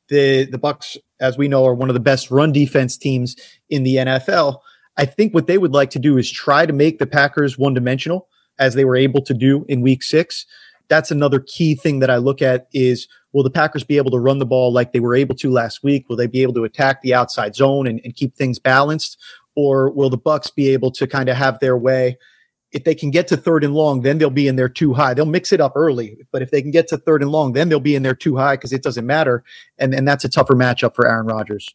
The 0.09 0.45
the 0.45 0.59
Bucs, 0.59 0.97
as 1.19 1.37
we 1.37 1.47
know, 1.47 1.65
are 1.65 1.73
one 1.73 1.89
of 1.89 1.93
the 1.93 1.99
best 1.99 2.31
run 2.31 2.51
defense 2.51 2.97
teams 2.97 3.35
in 3.69 3.83
the 3.83 3.95
NFL. 3.95 4.59
I 4.97 5.05
think 5.05 5.33
what 5.33 5.47
they 5.47 5.57
would 5.57 5.73
like 5.73 5.89
to 5.91 5.99
do 5.99 6.17
is 6.17 6.31
try 6.31 6.65
to 6.65 6.73
make 6.73 6.99
the 6.99 7.05
Packers 7.05 7.57
one 7.57 7.73
dimensional 7.73 8.27
as 8.59 8.73
they 8.73 8.85
were 8.85 8.95
able 8.95 9.21
to 9.23 9.33
do 9.33 9.65
in 9.67 9.81
week 9.81 10.01
six. 10.01 10.45
That's 10.87 11.11
another 11.11 11.39
key 11.39 11.75
thing 11.75 11.99
that 11.99 12.09
I 12.09 12.17
look 12.17 12.41
at 12.41 12.67
is 12.73 13.07
will 13.33 13.43
the 13.43 13.49
Packers 13.49 13.83
be 13.83 13.97
able 13.97 14.11
to 14.11 14.19
run 14.19 14.39
the 14.39 14.45
ball 14.45 14.71
like 14.71 14.93
they 14.93 14.99
were 14.99 15.15
able 15.15 15.35
to 15.35 15.51
last 15.51 15.83
week? 15.83 16.07
Will 16.07 16.15
they 16.15 16.27
be 16.27 16.41
able 16.41 16.53
to 16.53 16.63
attack 16.63 17.01
the 17.01 17.13
outside 17.13 17.55
zone 17.55 17.85
and, 17.85 17.99
and 18.03 18.15
keep 18.15 18.35
things 18.35 18.57
balanced? 18.57 19.17
Or 19.55 19.91
will 19.91 20.09
the 20.09 20.17
Bucs 20.17 20.53
be 20.53 20.69
able 20.69 20.91
to 20.91 21.05
kind 21.05 21.29
of 21.29 21.35
have 21.35 21.59
their 21.59 21.77
way? 21.77 22.17
If 22.77 22.83
they 22.83 22.93
can 22.93 23.09
get 23.09 23.27
to 23.29 23.37
third 23.37 23.63
and 23.63 23.73
long, 23.73 24.01
then 24.01 24.19
they'll 24.19 24.29
be 24.29 24.47
in 24.47 24.55
there 24.55 24.69
too 24.69 24.93
high. 24.93 25.15
They'll 25.15 25.25
mix 25.25 25.51
it 25.51 25.59
up 25.59 25.71
early, 25.75 26.15
but 26.31 26.43
if 26.43 26.51
they 26.51 26.61
can 26.61 26.69
get 26.69 26.87
to 26.89 26.97
third 26.97 27.23
and 27.23 27.31
long, 27.31 27.53
then 27.53 27.69
they'll 27.69 27.79
be 27.79 27.95
in 27.95 28.03
there 28.03 28.13
too 28.13 28.35
high 28.35 28.55
because 28.55 28.71
it 28.71 28.83
doesn't 28.83 29.07
matter. 29.07 29.43
And, 29.79 29.95
and 29.95 30.07
that's 30.07 30.23
a 30.23 30.29
tougher 30.29 30.53
matchup 30.53 30.93
for 30.93 31.07
Aaron 31.07 31.25
Rodgers. 31.25 31.73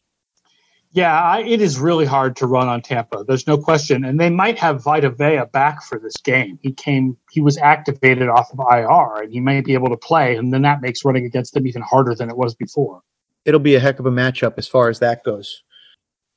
Yeah, 0.93 1.21
I, 1.21 1.41
it 1.41 1.59
is 1.59 1.77
really 1.77 2.05
hard 2.05 2.37
to 2.37 2.47
run 2.47 2.69
on 2.69 2.81
Tampa. 2.81 3.25
There's 3.27 3.47
no 3.47 3.57
question, 3.57 4.05
and 4.05 4.17
they 4.17 4.29
might 4.29 4.57
have 4.59 4.81
Vita 4.81 5.09
Vea 5.09 5.41
back 5.51 5.83
for 5.83 5.99
this 5.99 6.15
game. 6.15 6.57
He 6.61 6.71
came, 6.71 7.17
he 7.31 7.41
was 7.41 7.57
activated 7.57 8.29
off 8.29 8.53
of 8.53 8.59
IR, 8.59 9.23
and 9.23 9.33
he 9.33 9.41
might 9.41 9.65
be 9.65 9.73
able 9.73 9.89
to 9.89 9.97
play, 9.97 10.37
and 10.37 10.53
then 10.53 10.61
that 10.61 10.81
makes 10.81 11.03
running 11.03 11.25
against 11.25 11.53
them 11.53 11.67
even 11.67 11.81
harder 11.81 12.15
than 12.15 12.29
it 12.29 12.37
was 12.37 12.55
before. 12.55 13.01
It'll 13.43 13.59
be 13.59 13.75
a 13.75 13.79
heck 13.81 13.99
of 13.99 14.05
a 14.05 14.11
matchup 14.11 14.53
as 14.57 14.69
far 14.69 14.87
as 14.87 14.99
that 14.99 15.25
goes. 15.25 15.63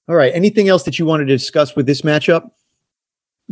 All 0.09 0.17
right, 0.17 0.35
anything 0.35 0.69
else 0.69 0.83
that 0.83 0.99
you 0.99 1.07
wanted 1.07 1.27
to 1.27 1.37
discuss 1.37 1.77
with 1.77 1.87
this 1.87 2.03
matchup? 2.03 2.51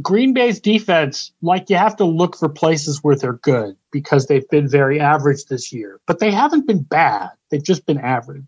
Green 0.03 0.33
Bay's 0.33 0.61
defense, 0.61 1.33
like 1.41 1.71
you 1.71 1.77
have 1.77 1.97
to 1.97 2.05
look 2.05 2.37
for 2.37 2.49
places 2.49 3.03
where 3.03 3.15
they're 3.15 3.35
good 3.35 3.77
because 3.93 4.27
they've 4.27 4.49
been 4.49 4.69
very 4.69 4.99
average 4.99 5.45
this 5.45 5.73
year, 5.73 6.01
but 6.07 6.19
they 6.19 6.33
haven't 6.33 6.67
been 6.67 6.83
bad. 6.83 7.31
They've 7.51 7.63
just 7.63 7.87
been 7.87 7.99
average. 7.99 8.45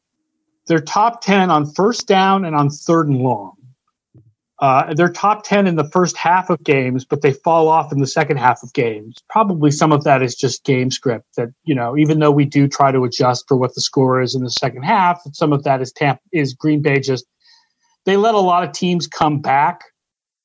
They're 0.67 0.81
top 0.81 1.21
10 1.21 1.51
on 1.51 1.73
first 1.73 2.09
down 2.09 2.45
and 2.45 2.57
on 2.57 2.71
third 2.71 3.09
and 3.09 3.19
long. 3.19 3.53
Uh, 4.59 4.95
they're 4.95 5.13
top 5.13 5.45
10 5.45 5.67
in 5.67 5.77
the 5.77 5.89
first 5.91 6.17
half 6.17 6.49
of 6.49 6.65
games, 6.65 7.05
but 7.05 7.21
they 7.21 7.33
fall 7.33 7.69
off 7.69 7.93
in 7.93 8.01
the 8.01 8.07
second 8.07 8.39
half 8.39 8.63
of 8.63 8.73
games. 8.73 9.23
Probably 9.29 9.71
some 9.71 9.93
of 9.93 10.03
that 10.05 10.23
is 10.23 10.35
just 10.35 10.65
game 10.65 10.91
script 10.91 11.27
that, 11.37 11.51
you 11.65 11.75
know, 11.75 11.97
even 11.97 12.21
though 12.21 12.31
we 12.31 12.47
do 12.47 12.67
try 12.67 12.91
to 12.91 13.05
adjust 13.05 13.45
for 13.47 13.57
what 13.57 13.75
the 13.75 13.83
score 13.83 14.21
is 14.21 14.35
in 14.35 14.43
the 14.43 14.51
second 14.51 14.83
half, 14.83 15.21
some 15.33 15.53
of 15.53 15.63
that 15.65 15.83
is 15.83 15.93
Tampa, 15.93 16.23
is 16.33 16.55
Green 16.55 16.81
Bay 16.81 17.01
just, 17.01 17.27
they 18.07 18.17
let 18.17 18.35
a 18.35 18.41
lot 18.41 18.65
of 18.65 18.73
teams 18.73 19.07
come 19.07 19.41
back 19.41 19.83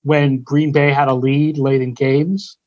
when 0.03 0.41
Green 0.41 0.72
Bay 0.72 0.91
had 0.91 1.08
a 1.08 1.13
lead 1.13 1.58
late 1.58 1.81
in 1.81 1.93
games. 1.93 2.58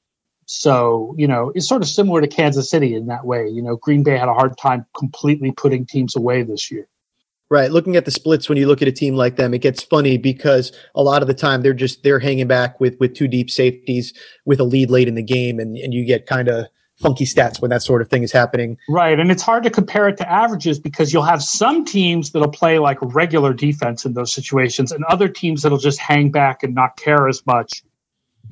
So, 0.46 1.14
you 1.16 1.26
know, 1.26 1.52
it's 1.54 1.68
sort 1.68 1.82
of 1.82 1.88
similar 1.88 2.20
to 2.20 2.28
Kansas 2.28 2.68
City 2.68 2.94
in 2.94 3.06
that 3.06 3.24
way. 3.24 3.48
You 3.48 3.62
know, 3.62 3.76
Green 3.76 4.02
Bay 4.02 4.18
had 4.18 4.28
a 4.28 4.34
hard 4.34 4.56
time 4.58 4.84
completely 4.96 5.52
putting 5.52 5.86
teams 5.86 6.14
away 6.14 6.42
this 6.42 6.70
year. 6.70 6.86
Right. 7.50 7.70
Looking 7.70 7.96
at 7.96 8.04
the 8.04 8.10
splits 8.10 8.48
when 8.48 8.58
you 8.58 8.66
look 8.66 8.82
at 8.82 8.88
a 8.88 8.92
team 8.92 9.14
like 9.16 9.36
them, 9.36 9.54
it 9.54 9.60
gets 9.60 9.82
funny 9.82 10.16
because 10.16 10.72
a 10.94 11.02
lot 11.02 11.22
of 11.22 11.28
the 11.28 11.34
time 11.34 11.62
they're 11.62 11.74
just 11.74 12.02
they're 12.02 12.18
hanging 12.18 12.46
back 12.46 12.80
with 12.80 12.98
with 13.00 13.14
two 13.14 13.28
deep 13.28 13.50
safeties 13.50 14.12
with 14.44 14.60
a 14.60 14.64
lead 14.64 14.90
late 14.90 15.08
in 15.08 15.14
the 15.14 15.22
game 15.22 15.60
and, 15.60 15.76
and 15.76 15.92
you 15.92 16.04
get 16.04 16.26
kind 16.26 16.48
of 16.48 16.66
funky 17.04 17.26
stats 17.26 17.60
when 17.60 17.68
that 17.70 17.82
sort 17.82 18.00
of 18.00 18.08
thing 18.08 18.22
is 18.22 18.32
happening. 18.32 18.78
Right. 18.88 19.20
And 19.20 19.30
it's 19.30 19.42
hard 19.42 19.62
to 19.64 19.70
compare 19.70 20.08
it 20.08 20.16
to 20.16 20.30
averages 20.30 20.78
because 20.78 21.12
you'll 21.12 21.22
have 21.22 21.42
some 21.42 21.84
teams 21.84 22.30
that'll 22.30 22.48
play 22.48 22.78
like 22.78 22.96
regular 23.02 23.52
defense 23.52 24.06
in 24.06 24.14
those 24.14 24.32
situations 24.32 24.90
and 24.90 25.04
other 25.04 25.28
teams 25.28 25.62
that'll 25.62 25.76
just 25.76 26.00
hang 26.00 26.30
back 26.30 26.62
and 26.62 26.74
not 26.74 26.96
care 26.96 27.28
as 27.28 27.44
much. 27.46 27.84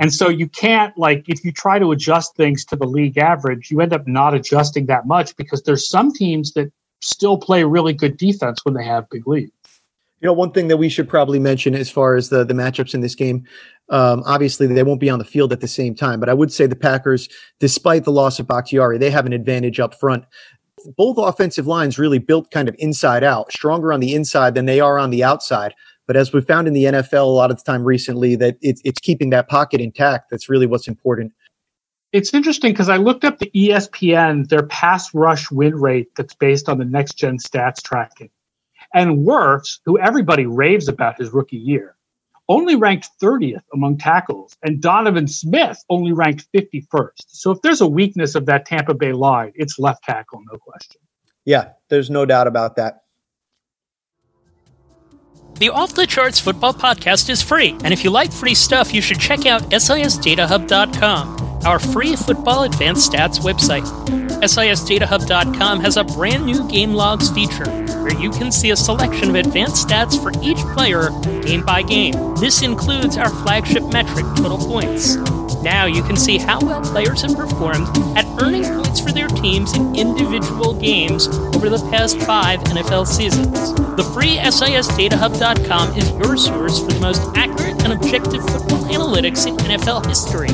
And 0.00 0.12
so 0.12 0.28
you 0.28 0.48
can't 0.48 0.96
like 0.98 1.24
if 1.28 1.44
you 1.44 1.50
try 1.50 1.78
to 1.78 1.92
adjust 1.92 2.36
things 2.36 2.64
to 2.66 2.76
the 2.76 2.86
league 2.86 3.16
average, 3.16 3.70
you 3.70 3.80
end 3.80 3.94
up 3.94 4.06
not 4.06 4.34
adjusting 4.34 4.86
that 4.86 5.06
much 5.06 5.34
because 5.36 5.62
there's 5.62 5.88
some 5.88 6.12
teams 6.12 6.52
that 6.52 6.70
still 7.00 7.38
play 7.38 7.64
really 7.64 7.94
good 7.94 8.18
defense 8.18 8.64
when 8.64 8.74
they 8.74 8.84
have 8.84 9.08
big 9.08 9.26
leads. 9.26 9.52
You 10.22 10.26
know, 10.26 10.32
one 10.32 10.52
thing 10.52 10.68
that 10.68 10.76
we 10.76 10.88
should 10.88 11.08
probably 11.08 11.40
mention 11.40 11.74
as 11.74 11.90
far 11.90 12.14
as 12.14 12.28
the 12.28 12.44
the 12.44 12.54
matchups 12.54 12.94
in 12.94 13.00
this 13.00 13.14
game, 13.14 13.44
um, 13.88 14.22
obviously 14.24 14.66
they 14.66 14.84
won't 14.84 15.00
be 15.00 15.10
on 15.10 15.18
the 15.18 15.24
field 15.24 15.52
at 15.52 15.60
the 15.60 15.68
same 15.68 15.94
time, 15.94 16.20
but 16.20 16.28
I 16.28 16.34
would 16.34 16.52
say 16.52 16.66
the 16.66 16.76
Packers, 16.76 17.28
despite 17.58 18.04
the 18.04 18.12
loss 18.12 18.38
of 18.38 18.46
Bakhtiari, 18.46 18.98
they 18.98 19.10
have 19.10 19.26
an 19.26 19.32
advantage 19.32 19.80
up 19.80 19.98
front. 19.98 20.24
Both 20.96 21.18
offensive 21.18 21.66
lines 21.66 21.98
really 21.98 22.18
built 22.18 22.50
kind 22.50 22.68
of 22.68 22.76
inside 22.78 23.24
out, 23.24 23.52
stronger 23.52 23.92
on 23.92 24.00
the 24.00 24.14
inside 24.14 24.54
than 24.54 24.66
they 24.66 24.80
are 24.80 24.98
on 24.98 25.10
the 25.10 25.24
outside. 25.24 25.74
But 26.06 26.16
as 26.16 26.32
we've 26.32 26.46
found 26.46 26.66
in 26.66 26.74
the 26.74 26.84
NFL 26.84 27.24
a 27.24 27.26
lot 27.26 27.50
of 27.50 27.56
the 27.58 27.64
time 27.64 27.84
recently, 27.84 28.36
that 28.36 28.56
it's 28.62 28.80
it's 28.84 29.00
keeping 29.00 29.30
that 29.30 29.48
pocket 29.48 29.80
intact. 29.80 30.30
That's 30.30 30.48
really 30.48 30.66
what's 30.66 30.88
important 30.88 31.32
it's 32.12 32.34
interesting 32.34 32.72
because 32.72 32.90
I 32.90 32.98
looked 32.98 33.24
up 33.24 33.38
the 33.38 33.50
ESPN, 33.54 34.48
their 34.48 34.64
pass 34.64 35.12
rush 35.14 35.50
win 35.50 35.74
rate 35.74 36.14
that's 36.14 36.34
based 36.34 36.68
on 36.68 36.78
the 36.78 36.84
next 36.84 37.14
gen 37.14 37.38
stats 37.38 37.82
tracking. 37.82 38.30
And 38.94 39.26
Wirfs, 39.26 39.78
who 39.84 39.98
everybody 39.98 40.46
raves 40.46 40.88
about 40.88 41.18
his 41.18 41.30
rookie 41.30 41.56
year, 41.56 41.96
only 42.48 42.76
ranked 42.76 43.08
30th 43.22 43.62
among 43.72 43.98
tackles, 43.98 44.56
and 44.62 44.80
Donovan 44.80 45.26
Smith 45.26 45.82
only 45.88 46.12
ranked 46.12 46.46
51st. 46.54 47.24
So 47.28 47.50
if 47.50 47.62
there's 47.62 47.80
a 47.80 47.86
weakness 47.86 48.34
of 48.34 48.46
that 48.46 48.66
Tampa 48.66 48.94
Bay 48.94 49.12
line, 49.12 49.52
it's 49.54 49.78
left 49.78 50.04
tackle, 50.04 50.40
no 50.50 50.58
question. 50.58 51.00
Yeah, 51.44 51.70
there's 51.88 52.10
no 52.10 52.26
doubt 52.26 52.46
about 52.46 52.76
that. 52.76 52.98
The 55.54 55.68
Off 55.68 55.94
the 55.94 56.06
Charts 56.06 56.40
Football 56.40 56.74
Podcast 56.74 57.30
is 57.30 57.42
free, 57.42 57.76
and 57.84 57.92
if 57.92 58.04
you 58.04 58.10
like 58.10 58.32
free 58.32 58.54
stuff, 58.54 58.92
you 58.92 59.00
should 59.00 59.20
check 59.20 59.46
out 59.46 59.62
SISDataHub.com, 59.70 61.60
our 61.64 61.78
free 61.78 62.16
football 62.16 62.64
advanced 62.64 63.12
stats 63.12 63.38
website. 63.38 64.21
SISDataHub.com 64.42 65.80
has 65.80 65.96
a 65.96 66.02
brand 66.02 66.44
new 66.44 66.66
game 66.68 66.94
logs 66.94 67.30
feature 67.30 67.70
where 68.02 68.20
you 68.20 68.28
can 68.30 68.50
see 68.50 68.70
a 68.70 68.76
selection 68.76 69.30
of 69.30 69.36
advanced 69.36 69.86
stats 69.86 70.20
for 70.20 70.32
each 70.42 70.58
player 70.74 71.10
game 71.42 71.64
by 71.64 71.80
game. 71.82 72.34
This 72.34 72.62
includes 72.62 73.16
our 73.16 73.30
flagship 73.30 73.84
metric, 73.84 74.26
total 74.36 74.58
points. 74.58 75.16
Now 75.62 75.86
you 75.86 76.02
can 76.02 76.16
see 76.16 76.38
how 76.38 76.60
well 76.60 76.82
players 76.82 77.22
have 77.22 77.36
performed 77.36 77.86
at 78.18 78.26
earning 78.42 78.64
points 78.64 78.98
for 78.98 79.12
their 79.12 79.28
teams 79.28 79.76
in 79.76 79.94
individual 79.94 80.74
games 80.74 81.28
over 81.28 81.68
the 81.68 81.78
past 81.90 82.20
five 82.22 82.58
NFL 82.64 83.06
seasons. 83.06 83.72
The 83.96 84.02
free 84.12 84.38
SISDataHub.com 84.38 85.96
is 85.96 86.10
your 86.10 86.36
source 86.36 86.80
for 86.80 86.90
the 86.90 87.00
most 87.00 87.22
accurate 87.36 87.80
and 87.84 87.92
objective 87.92 88.42
football 88.50 88.82
analytics 88.90 89.46
in 89.46 89.56
NFL 89.58 90.04
history. 90.06 90.48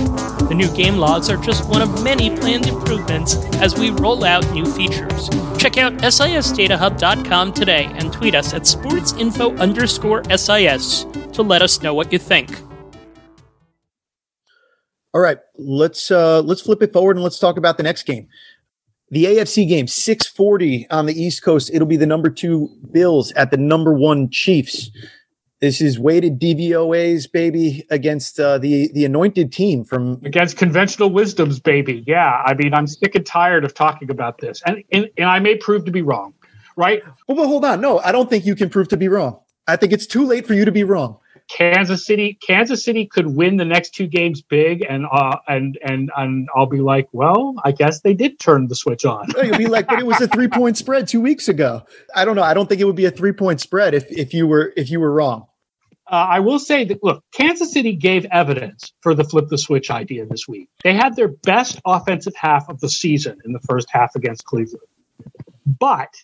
The 0.49 0.55
new 0.55 0.71
game 0.77 0.99
logs 0.99 1.31
are 1.31 1.39
just 1.39 1.67
one 1.69 1.81
of 1.81 2.05
many 2.05 2.37
planned 2.37 2.67
improvements 2.67 3.37
as 3.57 3.79
we 3.79 3.89
roll 3.89 4.25
out 4.25 4.51
new 4.53 4.67
features. 4.67 5.31
Check 5.57 5.79
out 5.79 5.95
SISDataHub.com 5.95 7.55
today 7.55 7.85
and 7.95 8.13
tweet 8.13 8.35
us 8.35 8.53
at 8.53 8.63
sportsinfo 8.63 9.59
underscore 9.59 10.23
SIS 10.37 11.07
to 11.33 11.43
let 11.43 11.63
us 11.63 11.81
know 11.81 11.95
what 11.95 12.13
you 12.13 12.19
think. 12.19 12.68
All 15.15 15.21
right, 15.21 15.39
let's 15.57 16.11
uh, 16.11 16.43
let's 16.43 16.61
flip 16.61 16.83
it 16.83 16.93
forward 16.93 17.17
and 17.17 17.25
let's 17.25 17.39
talk 17.39 17.57
about 17.57 17.77
the 17.77 17.83
next 17.83 18.03
game. 18.05 18.29
The 19.11 19.25
AFC 19.25 19.67
game, 19.67 19.87
640 19.87 20.87
on 20.91 21.07
the 21.07 21.15
East 21.15 21.43
Coast. 21.43 21.71
It'll 21.73 21.87
be 21.87 21.97
the 21.97 22.07
number 22.07 22.29
two 22.29 22.69
Bills 22.93 23.33
at 23.33 23.51
the 23.51 23.57
number 23.57 23.95
one 23.95 24.29
Chiefs. 24.31 24.91
This 25.61 25.81
is 25.81 25.99
weighted 25.99 26.39
DVOAs, 26.39 27.31
baby, 27.33 27.87
against 27.91 28.39
uh, 28.39 28.59
the 28.59 28.93
the 28.93 29.07
anointed 29.07 29.51
team 29.51 29.83
from 29.83 30.21
against 30.25 30.59
conventional 30.59 31.11
wisdoms, 31.11 31.59
baby. 31.59 32.05
Yeah, 32.07 32.43
I 32.45 32.55
mean, 32.55 32.75
I'm 32.75 32.87
sick 32.87 33.15
and 33.15 33.25
tired 33.25 33.65
of 33.65 33.73
talking 33.73 34.11
about 34.11 34.39
this, 34.39 34.63
and 34.67 34.85
and, 34.93 35.09
and 35.17 35.29
I 35.29 35.39
may 35.41 35.57
prove 35.57 35.87
to 35.87 35.91
be 35.91 36.03
wrong, 36.03 36.35
right? 36.77 37.03
Well, 37.27 37.37
but 37.37 37.47
hold 37.47 37.65
on, 37.65 37.81
no, 37.81 37.99
I 38.01 38.13
don't 38.13 38.29
think 38.29 38.45
you 38.45 38.55
can 38.55 38.69
prove 38.69 38.89
to 38.89 38.97
be 38.97 39.09
wrong. 39.09 39.41
I 39.67 39.77
think 39.77 39.93
it's 39.93 40.07
too 40.07 40.25
late 40.25 40.47
for 40.47 40.55
you 40.55 40.65
to 40.65 40.73
be 40.73 40.85
wrong. 40.85 41.19
Kansas 41.49 42.05
City, 42.05 42.39
Kansas 42.47 42.85
City 42.85 43.07
could 43.07 43.27
win 43.27 43.57
the 43.57 43.65
next 43.65 43.95
two 43.95 44.07
games 44.07 44.43
big, 44.43 44.85
and 44.89 45.07
uh, 45.11 45.39
and 45.49 45.79
and 45.83 46.11
and 46.17 46.49
I'll 46.55 46.67
be 46.67 46.81
like, 46.81 47.09
well, 47.13 47.55
I 47.65 47.73
guess 47.73 48.01
they 48.01 48.15
did 48.15 48.39
turn 48.39 48.69
the 48.69 48.75
switch 48.75 49.05
on. 49.05 49.29
You'll 49.43 49.57
be 49.57 49.67
like, 49.67 49.89
but 49.89 49.99
it 49.99 50.07
was 50.07 50.21
a 50.21 50.29
three 50.29 50.49
point 50.49 50.77
spread 50.77 51.09
two 51.09 51.21
weeks 51.21 51.49
ago. 51.49 51.85
I 52.15 52.25
don't 52.25 52.37
know. 52.37 52.43
I 52.43 52.55
don't 52.55 52.69
think 52.69 52.81
it 52.81 52.85
would 52.85 52.97
be 52.97 53.07
a 53.07 53.11
three 53.11 53.33
point 53.33 53.61
spread 53.61 53.95
if 53.95 54.11
if 54.11 54.35
you 54.35 54.47
were 54.47 54.73
if 54.77 54.91
you 54.91 55.01
were 55.01 55.11
wrong. 55.11 55.47
Uh, 56.11 56.27
I 56.31 56.41
will 56.41 56.59
say 56.59 56.85
that 56.85 57.03
look, 57.03 57.23
Kansas 57.33 57.73
City 57.73 57.95
gave 57.95 58.25
evidence 58.27 58.93
for 59.03 59.15
the 59.15 59.25
flip 59.25 59.49
the 59.49 59.59
switch 59.59 59.91
idea 59.91 60.27
this 60.27 60.49
week. 60.49 60.69
They 60.83 60.95
had 60.95 61.17
their 61.17 61.29
best 61.29 61.81
offensive 61.85 62.35
half 62.35 62.69
of 62.69 62.81
the 62.81 62.89
season 62.89 63.39
in 63.45 63.53
the 63.53 63.61
first 63.61 63.89
half 63.91 64.15
against 64.15 64.45
Cleveland, 64.45 64.87
but 65.67 66.15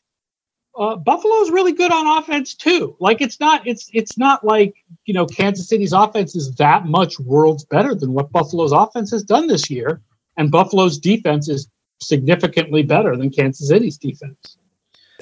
uh, 0.77 0.97
Buffalo's 0.97 1.51
really 1.51 1.73
good 1.73 1.93
on 1.93 2.19
offense 2.19 2.55
too. 2.55 2.97
Like 3.01 3.21
it's 3.21 3.39
not 3.39 3.67
it's 3.67 3.89
it's 3.93 4.19
not 4.19 4.45
like 4.45 4.75
you 5.05 5.15
know 5.15 5.27
Kansas 5.27 5.69
City's 5.69 5.93
offense 5.93 6.35
is 6.35 6.55
that 6.57 6.87
much 6.87 7.19
worlds 7.21 7.65
better 7.65 7.95
than 7.95 8.13
what 8.13 8.33
Buffalo's 8.33 8.73
offense 8.73 9.11
has 9.13 9.23
done 9.23 9.47
this 9.47 9.71
year, 9.71 10.01
and 10.37 10.51
Buffalo's 10.51 10.99
defense 10.99 11.49
is 11.49 11.69
significantly 12.01 12.83
better 12.83 13.17
than 13.17 13.31
Kansas 13.31 13.69
City's 13.69 13.97
defense. 13.97 14.57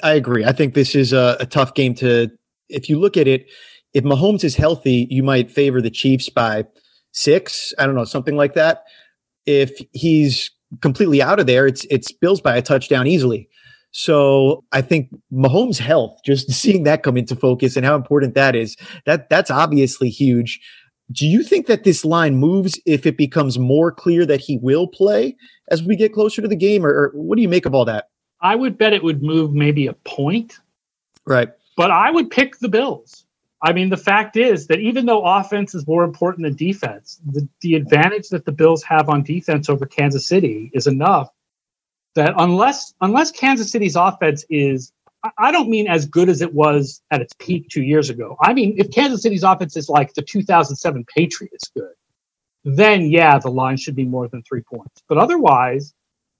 I 0.01 0.13
agree. 0.13 0.43
I 0.43 0.51
think 0.51 0.73
this 0.73 0.95
is 0.95 1.13
a, 1.13 1.37
a 1.39 1.45
tough 1.45 1.73
game 1.73 1.93
to. 1.95 2.31
If 2.69 2.89
you 2.89 2.99
look 2.99 3.17
at 3.17 3.27
it, 3.27 3.47
if 3.93 4.03
Mahomes 4.03 4.43
is 4.43 4.55
healthy, 4.55 5.07
you 5.09 5.21
might 5.21 5.51
favor 5.51 5.81
the 5.81 5.91
Chiefs 5.91 6.29
by 6.29 6.65
six. 7.11 7.73
I 7.77 7.85
don't 7.85 7.95
know, 7.95 8.05
something 8.05 8.35
like 8.35 8.55
that. 8.55 8.85
If 9.45 9.79
he's 9.91 10.49
completely 10.81 11.21
out 11.21 11.39
of 11.39 11.45
there, 11.45 11.67
it's 11.67 11.85
it's 11.91 12.11
Bills 12.11 12.41
by 12.41 12.57
a 12.57 12.61
touchdown 12.61 13.05
easily. 13.05 13.49
So 13.93 14.65
I 14.71 14.81
think 14.81 15.09
Mahomes' 15.31 15.77
health, 15.77 16.19
just 16.25 16.51
seeing 16.61 16.83
that 16.83 17.03
come 17.03 17.15
into 17.15 17.35
focus 17.35 17.77
and 17.77 17.85
how 17.85 17.95
important 17.95 18.35
that 18.35 18.55
is, 18.55 18.75
that 19.05 19.29
that's 19.29 19.49
obviously 19.49 20.09
huge. 20.09 20.59
Do 21.11 21.27
you 21.27 21.43
think 21.43 21.67
that 21.67 21.83
this 21.83 22.03
line 22.03 22.35
moves 22.35 22.79
if 22.85 23.05
it 23.05 23.17
becomes 23.17 23.59
more 23.59 23.91
clear 23.91 24.25
that 24.25 24.41
he 24.41 24.57
will 24.57 24.87
play 24.87 25.35
as 25.69 25.83
we 25.83 25.95
get 25.95 26.13
closer 26.13 26.41
to 26.41 26.47
the 26.47 26.55
game, 26.55 26.85
or, 26.85 26.89
or 26.89 27.11
what 27.13 27.35
do 27.35 27.41
you 27.41 27.49
make 27.49 27.65
of 27.65 27.75
all 27.75 27.85
that? 27.85 28.09
I 28.41 28.55
would 28.55 28.77
bet 28.77 28.93
it 28.93 29.03
would 29.03 29.21
move 29.21 29.53
maybe 29.53 29.87
a 29.87 29.93
point. 29.93 30.59
Right. 31.25 31.49
But 31.77 31.91
I 31.91 32.09
would 32.09 32.29
pick 32.29 32.59
the 32.59 32.69
Bills. 32.69 33.25
I 33.61 33.73
mean, 33.73 33.89
the 33.89 33.97
fact 33.97 34.35
is 34.35 34.67
that 34.67 34.79
even 34.79 35.05
though 35.05 35.23
offense 35.23 35.73
is 35.73 35.87
more 35.87 36.03
important 36.03 36.43
than 36.43 36.55
defense, 36.55 37.21
the, 37.25 37.47
the 37.61 37.75
advantage 37.75 38.29
that 38.29 38.45
the 38.45 38.51
Bills 38.51 38.83
have 38.83 39.07
on 39.07 39.23
defense 39.23 39.69
over 39.69 39.85
Kansas 39.85 40.27
City 40.27 40.71
is 40.73 40.87
enough 40.87 41.29
that 42.15 42.33
unless 42.37 42.93
unless 43.01 43.31
Kansas 43.31 43.71
City's 43.71 43.95
offense 43.95 44.45
is 44.49 44.91
I 45.37 45.51
don't 45.51 45.69
mean 45.69 45.87
as 45.87 46.05
good 46.05 46.27
as 46.27 46.41
it 46.41 46.53
was 46.53 47.01
at 47.11 47.21
its 47.21 47.33
peak 47.39 47.69
two 47.69 47.83
years 47.83 48.09
ago. 48.09 48.35
I 48.41 48.53
mean, 48.53 48.75
if 48.77 48.91
Kansas 48.91 49.21
City's 49.21 49.43
offense 49.43 49.77
is 49.77 49.87
like 49.87 50.13
the 50.13 50.21
2007 50.21 51.05
Patriots 51.15 51.71
good, 51.75 51.93
then 52.65 53.09
yeah, 53.09 53.39
the 53.39 53.49
line 53.49 53.77
should 53.77 53.95
be 53.95 54.05
more 54.05 54.27
than 54.27 54.43
three 54.43 54.61
points. 54.61 55.01
But 55.07 55.17
otherwise, 55.17 55.93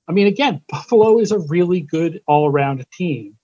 I 0.07 0.11
mean, 0.11 0.27
again, 0.27 0.61
Buffalo 0.69 1.19
is 1.19 1.31
a 1.31 1.39
really 1.39 1.79
good 1.79 2.21
all 2.27 2.49
around 2.49 2.85
team 2.91 3.37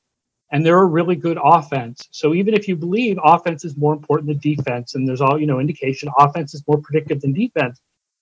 and 0.51 0.65
they're 0.65 0.81
a 0.81 0.85
really 0.85 1.15
good 1.15 1.37
offense. 1.41 2.07
So 2.11 2.33
even 2.33 2.53
if 2.53 2.67
you 2.67 2.75
believe 2.75 3.17
offense 3.23 3.63
is 3.63 3.77
more 3.77 3.93
important 3.93 4.27
than 4.27 4.39
defense, 4.39 4.95
and 4.95 5.07
there's 5.07 5.21
all, 5.21 5.39
you 5.39 5.45
know, 5.45 5.59
indication 5.59 6.09
offense 6.17 6.53
is 6.53 6.63
more 6.67 6.79
predictive 6.81 7.21
than 7.21 7.33
defense, 7.33 7.79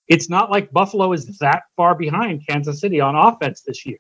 it's 0.08 0.30
not 0.30 0.50
like 0.50 0.72
Buffalo 0.72 1.14
is 1.14 1.38
that 1.40 1.64
far 1.76 1.96
behind 1.96 2.46
Kansas 2.48 2.80
City 2.80 3.00
on 3.00 3.16
offense 3.16 3.62
this 3.62 3.86
year. 3.86 4.00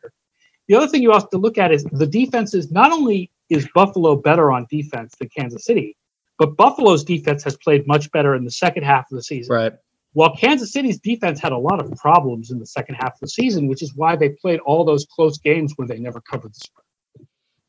The 0.67 0.75
other 0.75 0.87
thing 0.87 1.01
you 1.01 1.11
have 1.11 1.29
to 1.29 1.37
look 1.37 1.57
at 1.57 1.71
is 1.71 1.83
the 1.85 2.07
defense 2.07 2.53
is 2.53 2.71
not 2.71 2.91
only 2.91 3.31
is 3.49 3.67
Buffalo 3.73 4.15
better 4.15 4.51
on 4.51 4.67
defense 4.69 5.15
than 5.19 5.29
Kansas 5.29 5.65
City, 5.65 5.95
but 6.37 6.57
Buffalo's 6.57 7.03
defense 7.03 7.43
has 7.43 7.57
played 7.57 7.87
much 7.87 8.11
better 8.11 8.35
in 8.35 8.43
the 8.43 8.51
second 8.51 8.83
half 8.83 9.05
of 9.11 9.15
the 9.15 9.23
season. 9.23 9.55
Right. 9.55 9.73
While 10.13 10.35
Kansas 10.35 10.71
City's 10.71 10.99
defense 10.99 11.39
had 11.39 11.51
a 11.51 11.57
lot 11.57 11.79
of 11.79 11.91
problems 11.97 12.51
in 12.51 12.59
the 12.59 12.65
second 12.65 12.95
half 12.95 13.13
of 13.13 13.19
the 13.21 13.27
season, 13.27 13.67
which 13.67 13.83
is 13.83 13.93
why 13.95 14.15
they 14.15 14.29
played 14.29 14.59
all 14.61 14.83
those 14.83 15.05
close 15.05 15.37
games 15.37 15.73
where 15.75 15.87
they 15.87 15.99
never 15.99 16.21
covered 16.21 16.53
the 16.53 16.59
spread. 16.59 16.86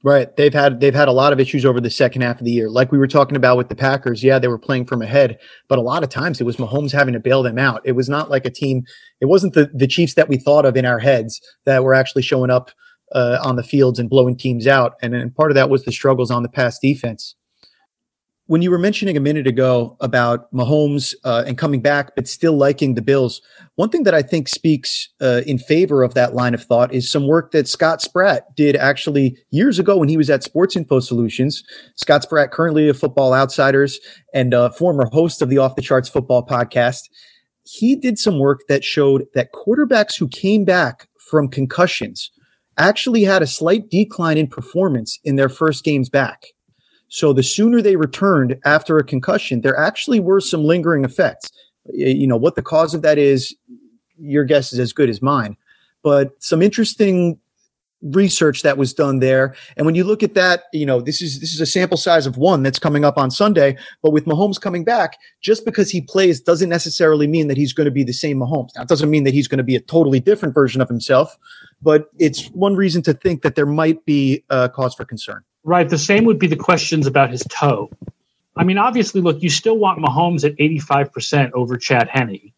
Right. 0.05 0.35
They've 0.37 0.55
had 0.55 0.79
they've 0.79 0.95
had 0.95 1.09
a 1.09 1.13
lot 1.13 1.33
of 1.33 1.41
issues 1.41 1.65
over 1.65 1.81
the 1.81 1.91
second 1.91 2.23
half 2.23 2.39
of 2.39 2.45
the 2.45 2.53
year. 2.53 2.71
Like 2.71 2.93
we 2.93 2.99
were 2.99 3.09
talking 3.09 3.37
about 3.37 3.57
with 3.57 3.69
the 3.69 3.75
Packers. 3.75 4.23
Yeah, 4.23 4.39
they 4.39 4.47
were 4.47 4.59
playing 4.59 4.87
from 4.87 5.03
ahead, 5.03 5.39
but 5.69 5.77
a 5.77 5.83
lot 5.83 6.05
of 6.05 6.09
times 6.09 6.41
it 6.41 6.45
was 6.45 6.57
Mahomes 6.57 6.93
having 6.93 7.15
to 7.15 7.21
bail 7.21 7.43
them 7.43 7.59
out. 7.59 7.81
It 7.85 7.93
was 7.93 8.09
not 8.09 8.31
like 8.31 8.47
a 8.47 8.51
team. 8.51 8.85
It 9.21 9.27
wasn't 9.27 9.55
the 9.55 9.69
the 9.75 9.89
Chiefs 9.89 10.15
that 10.15 10.29
we 10.29 10.37
thought 10.37 10.65
of 10.65 10.77
in 10.77 10.87
our 10.87 11.01
heads 11.01 11.41
that 11.67 11.83
were 11.83 11.95
actually 11.95 12.23
showing 12.23 12.49
up 12.49 12.71
uh, 13.13 13.39
on 13.43 13.57
the 13.57 13.63
fields 13.65 13.99
and 13.99 14.09
blowing 14.09 14.37
teams 14.37 14.69
out. 14.69 14.95
And, 15.03 15.15
and 15.15 15.35
part 15.35 15.51
of 15.51 15.57
that 15.57 15.71
was 15.71 15.85
the 15.85 15.93
struggles 15.93 16.31
on 16.31 16.43
the 16.43 16.49
pass 16.49 16.79
defense 16.79 17.35
when 18.49 18.63
you 18.63 18.71
were 18.71 18.79
mentioning 18.79 19.15
a 19.15 19.21
minute 19.21 19.47
ago 19.47 19.95
about 20.01 20.51
Mahomes 20.55 21.15
uh, 21.23 21.45
and 21.47 21.59
coming 21.59 21.83
back, 21.83 22.17
but 22.17 22.27
still 22.27 22.57
liking 22.57 22.95
the 22.95 23.03
Bills, 23.03 23.43
one 23.75 23.91
thing 23.91 24.05
that 24.05 24.15
I 24.15 24.23
think 24.23 24.49
speaks 24.49 25.11
uh, 25.21 25.43
in 25.47 25.59
favor 25.59 26.03
of 26.03 26.15
that 26.15 26.35
line 26.35 26.55
of 26.55 26.63
thought 26.65 26.93
is 26.93 27.13
some 27.13 27.27
work 27.27 27.53
that 27.53 27.69
Scott 27.69 28.01
Spratt 28.01 28.57
did 28.57 28.75
actually 28.75 29.37
years 29.51 29.79
ago 29.79 29.99
when 29.99 30.09
he 30.09 30.17
was 30.17 30.31
at 30.31 30.43
Sports 30.43 30.77
Info 30.77 30.99
Solutions. 30.99 31.63
Scott 31.97 32.23
Spratt, 32.23 32.51
currently 32.51 32.89
of 32.89 32.99
Football 32.99 33.35
Outsiders 33.35 34.01
and 34.33 34.55
a 34.55 34.73
former 34.73 35.05
host 35.13 35.43
of 35.43 35.51
the 35.51 35.59
Off 35.59 35.77
the 35.77 35.83
Charts 35.83 36.09
Football 36.09 36.45
podcast, 36.47 37.11
he 37.65 37.97
did 37.97 38.19
some 38.19 38.39
work 38.39 38.61
that 38.67 38.83
showed 38.83 39.27
that 39.35 39.53
quarterbacks 39.53 40.19
who 40.19 40.27
came 40.27 40.65
back 40.65 41.07
from 41.31 41.49
concussions 41.49 42.31
actually 42.79 43.25
had 43.25 43.43
a 43.43 43.47
slight 43.47 43.91
decline 43.91 44.39
in 44.39 44.47
performance 44.47 45.19
in 45.23 45.37
their 45.37 45.51
first 45.51 45.85
games 45.85 46.09
back. 46.09 46.47
So 47.09 47.33
the 47.33 47.43
sooner 47.43 47.81
they 47.81 47.97
returned 47.97 48.59
after 48.65 48.99
a 48.99 49.05
concussion, 49.05 49.63
there 49.63 49.79
actually 49.79 50.21
were 50.21 50.41
some 50.41 50.65
lingering 50.65 51.05
effects. 51.05 51.51
You 51.93 52.27
know, 52.27 52.37
what 52.37 52.55
the 52.55 52.63
cause 52.63 52.95
of 52.95 53.03
that 53.03 53.19
is, 53.19 53.55
your 54.19 54.45
guess 54.45 54.73
is 54.73 54.79
as 54.79 54.93
good 54.93 55.09
as 55.09 55.23
mine. 55.23 55.57
But 56.03 56.33
some 56.43 56.63
interesting 56.63 57.39
research 58.03 58.63
that 58.63 58.79
was 58.79 58.95
done 58.95 59.19
there. 59.19 59.55
And 59.77 59.85
when 59.85 59.95
you 59.95 60.05
look 60.05 60.23
at 60.23 60.35
that, 60.35 60.65
you 60.73 60.87
know, 60.87 61.01
this 61.01 61.21
is 61.21 61.41
this 61.41 61.53
is 61.53 61.61
a 61.61 61.67
sample 61.67 61.97
size 61.97 62.27
of 62.27 62.37
one 62.37 62.63
that's 62.63 62.79
coming 62.79 63.05
up 63.05 63.19
on 63.19 63.31
Sunday, 63.31 63.77
but 64.03 64.13
with 64.13 64.25
Mahomes 64.25 64.61
coming 64.61 64.85
back, 64.85 65.17
just 65.41 65.65
because 65.65 65.91
he 65.91 66.01
plays 66.01 66.41
doesn't 66.41 66.69
necessarily 66.69 67.27
mean 67.27 67.49
that 67.49 67.57
he's 67.57 67.73
going 67.73 67.87
to 67.87 67.91
be 67.91 68.05
the 68.05 68.13
same 68.13 68.39
Mahomes. 68.39 68.71
Now, 68.77 68.83
it 68.83 68.89
doesn't 68.89 69.11
mean 69.11 69.25
that 69.25 69.35
he's 69.35 69.49
going 69.49 69.59
to 69.59 69.65
be 69.65 69.77
a 69.77 69.81
totally 69.81 70.21
different 70.21 70.55
version 70.55 70.81
of 70.81 70.89
himself, 70.89 71.37
but 71.83 72.09
it's 72.19 72.47
one 72.51 72.77
reason 72.77 73.03
to 73.03 73.15
think 73.15 73.43
that 73.43 73.57
there 73.57 73.67
might 73.67 74.05
be 74.05 74.45
a 74.51 74.69
cause 74.69 74.95
for 74.95 75.05
concern. 75.05 75.43
Right. 75.65 75.89
The 75.89 75.99
same 75.99 76.25
would 76.25 76.39
be 76.39 76.47
the 76.47 76.57
questions 76.57 77.07
about 77.07 77.31
his 77.31 77.45
toe. 77.51 77.91
I 78.57 78.65
mean, 78.65 78.79
obviously, 78.79 79.21
look, 79.21 79.43
you 79.43 79.51
still 79.51 79.79
want 79.79 80.01
Mahomes 80.01 80.45
at 80.45 80.57
85% 80.57 81.53
over 81.53 81.77
Chad 81.77 82.09
Henne, 82.09 82.53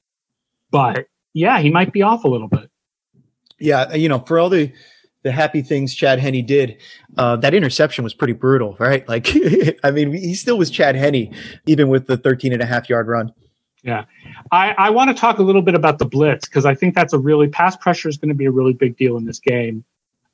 but 0.71 1.07
yeah, 1.35 1.61
he 1.61 1.71
might 1.71 1.93
be 1.93 2.03
off 2.03 2.25
a 2.25 2.29
little 2.29 2.49
bit. 2.49 2.71
Yeah, 3.59 3.95
you 3.95 4.09
know, 4.09 4.21
for 4.21 4.39
all 4.39 4.49
the 4.49 4.73
the 5.23 5.33
happy 5.33 5.61
things 5.61 5.95
Chad 5.95 6.19
Henne 6.19 6.45
did, 6.47 6.79
uh, 7.19 7.37
that 7.37 7.53
interception 7.53 8.05
was 8.05 8.15
pretty 8.15 8.33
brutal, 8.33 8.77
right? 8.79 9.07
Like, 9.07 9.29
I 9.85 9.91
mean, 9.91 10.13
he 10.13 10.35
still 10.35 10.57
was 10.57 10.71
Chad 10.71 10.97
Henne, 10.97 11.35
even 11.67 11.89
with 11.89 12.07
the 12.07 12.17
13 12.17 12.55
and 12.55 12.63
a 12.63 12.67
half 12.67 12.89
yard 12.89 13.07
run. 13.07 13.33
Yeah. 13.83 14.05
I, 14.53 14.73
I 14.73 14.91
want 14.91 15.09
to 15.09 15.15
talk 15.15 15.39
a 15.39 15.43
little 15.43 15.63
bit 15.63 15.75
about 15.75 15.99
the 15.99 16.05
blitz 16.05 16.49
because 16.49 16.67
I 16.67 16.75
think 16.75 16.95
that's 16.95 17.13
a 17.13 17.19
really 17.19 17.49
pass 17.49 17.77
pressure 17.77 18.09
is 18.09 18.17
going 18.17 18.29
to 18.29 18.35
be 18.35 18.47
a 18.47 18.51
really 18.51 18.73
big 18.73 18.97
deal 18.97 19.17
in 19.17 19.25
this 19.25 19.39
game. 19.39 19.85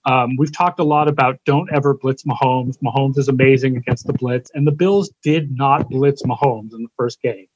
Um, 0.07 0.37
we've 0.37 0.53
talked 0.53 0.79
a 0.79 0.85
lot 0.85 1.09
about 1.09 1.39
don't 1.45 1.71
ever 1.73 1.95
blitz 1.95 2.23
Mahomes. 2.23 2.77
Mahomes 2.83 3.19
is 3.19 3.29
amazing 3.29 3.77
against 3.77 4.07
the 4.07 4.13
blitz, 4.13 4.51
and 4.55 4.67
the 4.67 4.73
Bills 4.73 5.11
did 5.23 5.51
not 5.51 5.91
blitz 5.91 6.23
Mahomes 6.23 6.73
in 6.73 6.83
the 6.83 6.89
first 6.97 7.21
game. 7.21 7.47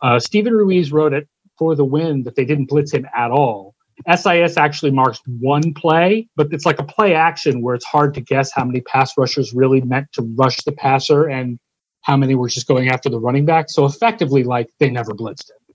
Uh, 0.00 0.20
Steven 0.20 0.52
Ruiz 0.52 0.92
wrote 0.92 1.12
it 1.12 1.28
for 1.58 1.74
the 1.74 1.84
win 1.84 2.22
that 2.22 2.36
they 2.36 2.44
didn't 2.44 2.66
blitz 2.66 2.92
him 2.92 3.06
at 3.14 3.30
all. 3.30 3.74
SIS 4.14 4.56
actually 4.56 4.90
marks 4.90 5.20
one 5.40 5.72
play, 5.72 6.28
but 6.36 6.48
it's 6.52 6.66
like 6.66 6.78
a 6.78 6.84
play 6.84 7.14
action 7.14 7.62
where 7.62 7.74
it's 7.74 7.84
hard 7.84 8.14
to 8.14 8.20
guess 8.20 8.52
how 8.52 8.64
many 8.64 8.82
pass 8.82 9.16
rushers 9.16 9.52
really 9.54 9.80
meant 9.80 10.06
to 10.12 10.22
rush 10.36 10.62
the 10.64 10.72
passer 10.72 11.24
and 11.24 11.58
how 12.02 12.16
many 12.16 12.34
were 12.34 12.48
just 12.48 12.68
going 12.68 12.88
after 12.88 13.08
the 13.08 13.18
running 13.18 13.46
back. 13.46 13.70
So 13.70 13.84
effectively, 13.86 14.44
like 14.44 14.68
they 14.78 14.90
never 14.90 15.12
blitzed 15.12 15.50
him. 15.50 15.65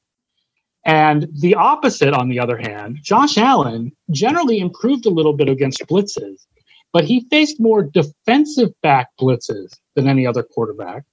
And 0.84 1.28
the 1.34 1.56
opposite, 1.56 2.14
on 2.14 2.30
the 2.30 2.40
other 2.40 2.58
hand, 2.58 3.00
Josh 3.04 3.38
Allen 3.38 3.92
generally 4.10 4.60
improved 4.60 5.06
a 5.06 5.12
little 5.12 5.34
bit 5.34 5.48
against 5.48 5.86
blitzes, 5.88 6.46
but 6.92 7.06
he 7.06 7.28
faced 7.30 7.60
more 7.60 7.84
defensive 7.84 8.70
back 8.82 9.10
blitzes 9.20 9.78
than 9.96 10.08
any 10.08 10.26
other 10.26 10.44
quarterback, 10.44 11.04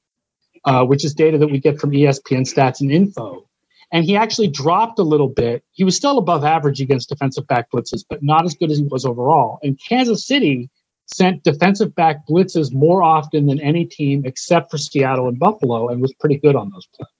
uh, 0.64 0.84
which 0.84 1.04
is 1.04 1.14
data 1.14 1.38
that 1.38 1.50
we 1.50 1.58
get 1.58 1.78
from 1.78 1.90
ESPN 1.90 2.50
stats 2.50 2.80
and 2.80 2.90
info. 2.90 3.46
And 3.92 4.04
he 4.04 4.16
actually 4.16 4.48
dropped 4.48 4.98
a 4.98 5.02
little 5.02 5.28
bit. 5.28 5.62
He 5.72 5.84
was 5.84 5.96
still 5.96 6.18
above 6.18 6.44
average 6.44 6.80
against 6.80 7.08
defensive 7.08 7.46
back 7.46 7.70
blitzes, 7.70 8.04
but 8.08 8.22
not 8.22 8.44
as 8.44 8.54
good 8.54 8.70
as 8.70 8.78
he 8.78 8.84
was 8.84 9.04
overall. 9.04 9.58
And 9.62 9.78
Kansas 9.78 10.26
City 10.26 10.68
sent 11.06 11.42
defensive 11.42 11.94
back 11.94 12.26
blitzes 12.26 12.72
more 12.72 13.02
often 13.02 13.46
than 13.46 13.60
any 13.60 13.86
team 13.86 14.22
except 14.26 14.70
for 14.70 14.76
Seattle 14.76 15.28
and 15.28 15.38
Buffalo 15.38 15.88
and 15.88 16.02
was 16.02 16.12
pretty 16.14 16.36
good 16.36 16.54
on 16.54 16.70
those 16.70 16.86
plays. 16.86 17.17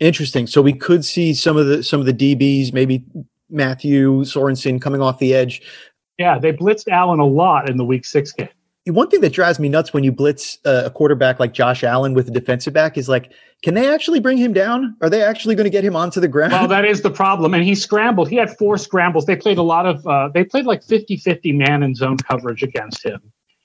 Interesting. 0.00 0.46
So 0.46 0.62
we 0.62 0.72
could 0.72 1.04
see 1.04 1.34
some 1.34 1.56
of 1.56 1.66
the 1.66 1.82
some 1.82 2.00
of 2.00 2.06
the 2.06 2.12
DBs, 2.12 2.72
maybe 2.72 3.04
Mathieu 3.50 4.20
Sorensen 4.22 4.80
coming 4.80 5.00
off 5.00 5.18
the 5.18 5.34
edge. 5.34 5.62
Yeah, 6.18 6.38
they 6.38 6.52
blitzed 6.52 6.88
Allen 6.88 7.20
a 7.20 7.26
lot 7.26 7.68
in 7.68 7.76
the 7.76 7.84
Week 7.84 8.04
Six 8.04 8.32
game. 8.32 8.48
One 8.86 9.10
thing 9.10 9.20
that 9.20 9.32
drives 9.32 9.58
me 9.58 9.68
nuts 9.68 9.92
when 9.92 10.02
you 10.02 10.12
blitz 10.12 10.58
a 10.64 10.90
quarterback 10.90 11.38
like 11.38 11.52
Josh 11.52 11.84
Allen 11.84 12.14
with 12.14 12.28
a 12.28 12.30
defensive 12.30 12.72
back 12.72 12.96
is 12.96 13.06
like, 13.06 13.32
can 13.62 13.74
they 13.74 13.92
actually 13.92 14.18
bring 14.18 14.38
him 14.38 14.54
down? 14.54 14.96
Are 15.02 15.10
they 15.10 15.22
actually 15.22 15.54
going 15.56 15.64
to 15.64 15.70
get 15.70 15.84
him 15.84 15.94
onto 15.94 16.20
the 16.20 16.28
ground? 16.28 16.52
Well, 16.52 16.68
that 16.68 16.86
is 16.86 17.02
the 17.02 17.10
problem. 17.10 17.52
And 17.52 17.62
he 17.64 17.74
scrambled. 17.74 18.30
He 18.30 18.36
had 18.36 18.56
four 18.56 18.78
scrambles. 18.78 19.26
They 19.26 19.36
played 19.36 19.58
a 19.58 19.62
lot 19.62 19.84
of, 19.84 20.06
uh, 20.06 20.30
they 20.32 20.42
played 20.42 20.64
like 20.64 20.82
50 20.82 21.18
50 21.18 21.52
man 21.52 21.82
and 21.82 21.96
zone 21.96 22.16
coverage 22.16 22.62
against 22.62 23.04
him. 23.04 23.20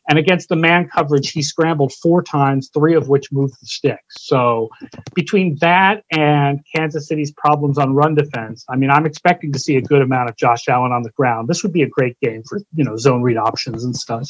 And 0.10 0.20
against 0.20 0.50
the 0.50 0.56
man 0.56 0.90
coverage, 0.90 1.32
he 1.32 1.42
scrambled 1.42 1.94
four 1.94 2.22
times, 2.22 2.70
three 2.74 2.94
of 2.94 3.08
which 3.08 3.32
moved 3.32 3.56
the 3.62 3.66
sticks. 3.66 4.16
So 4.20 4.70
between 5.14 5.56
that 5.58 6.04
and 6.12 6.60
Kansas 6.76 7.08
City's 7.08 7.32
problems 7.32 7.78
on 7.78 7.96
run 7.96 8.16
defense, 8.16 8.66
I 8.70 8.76
mean, 8.76 8.90
I'm 8.90 9.06
expecting 9.06 9.54
to 9.54 9.60
see 9.60 9.78
a 9.78 9.82
good 9.82 10.02
amount 10.02 10.30
of 10.30 10.36
Josh 10.36 10.68
Allen 10.68 10.92
on 10.92 11.04
the 11.04 11.12
ground. 11.12 11.48
This 11.48 11.64
would 11.64 11.74
be 11.74 11.84
a 11.84 11.90
great 11.90 12.20
game 12.20 12.44
for, 12.48 12.60
you 12.74 12.84
know, 12.84 12.98
zone 12.98 13.22
read 13.22 13.38
options 13.38 13.86
and 13.86 13.96
stuff. 13.96 14.30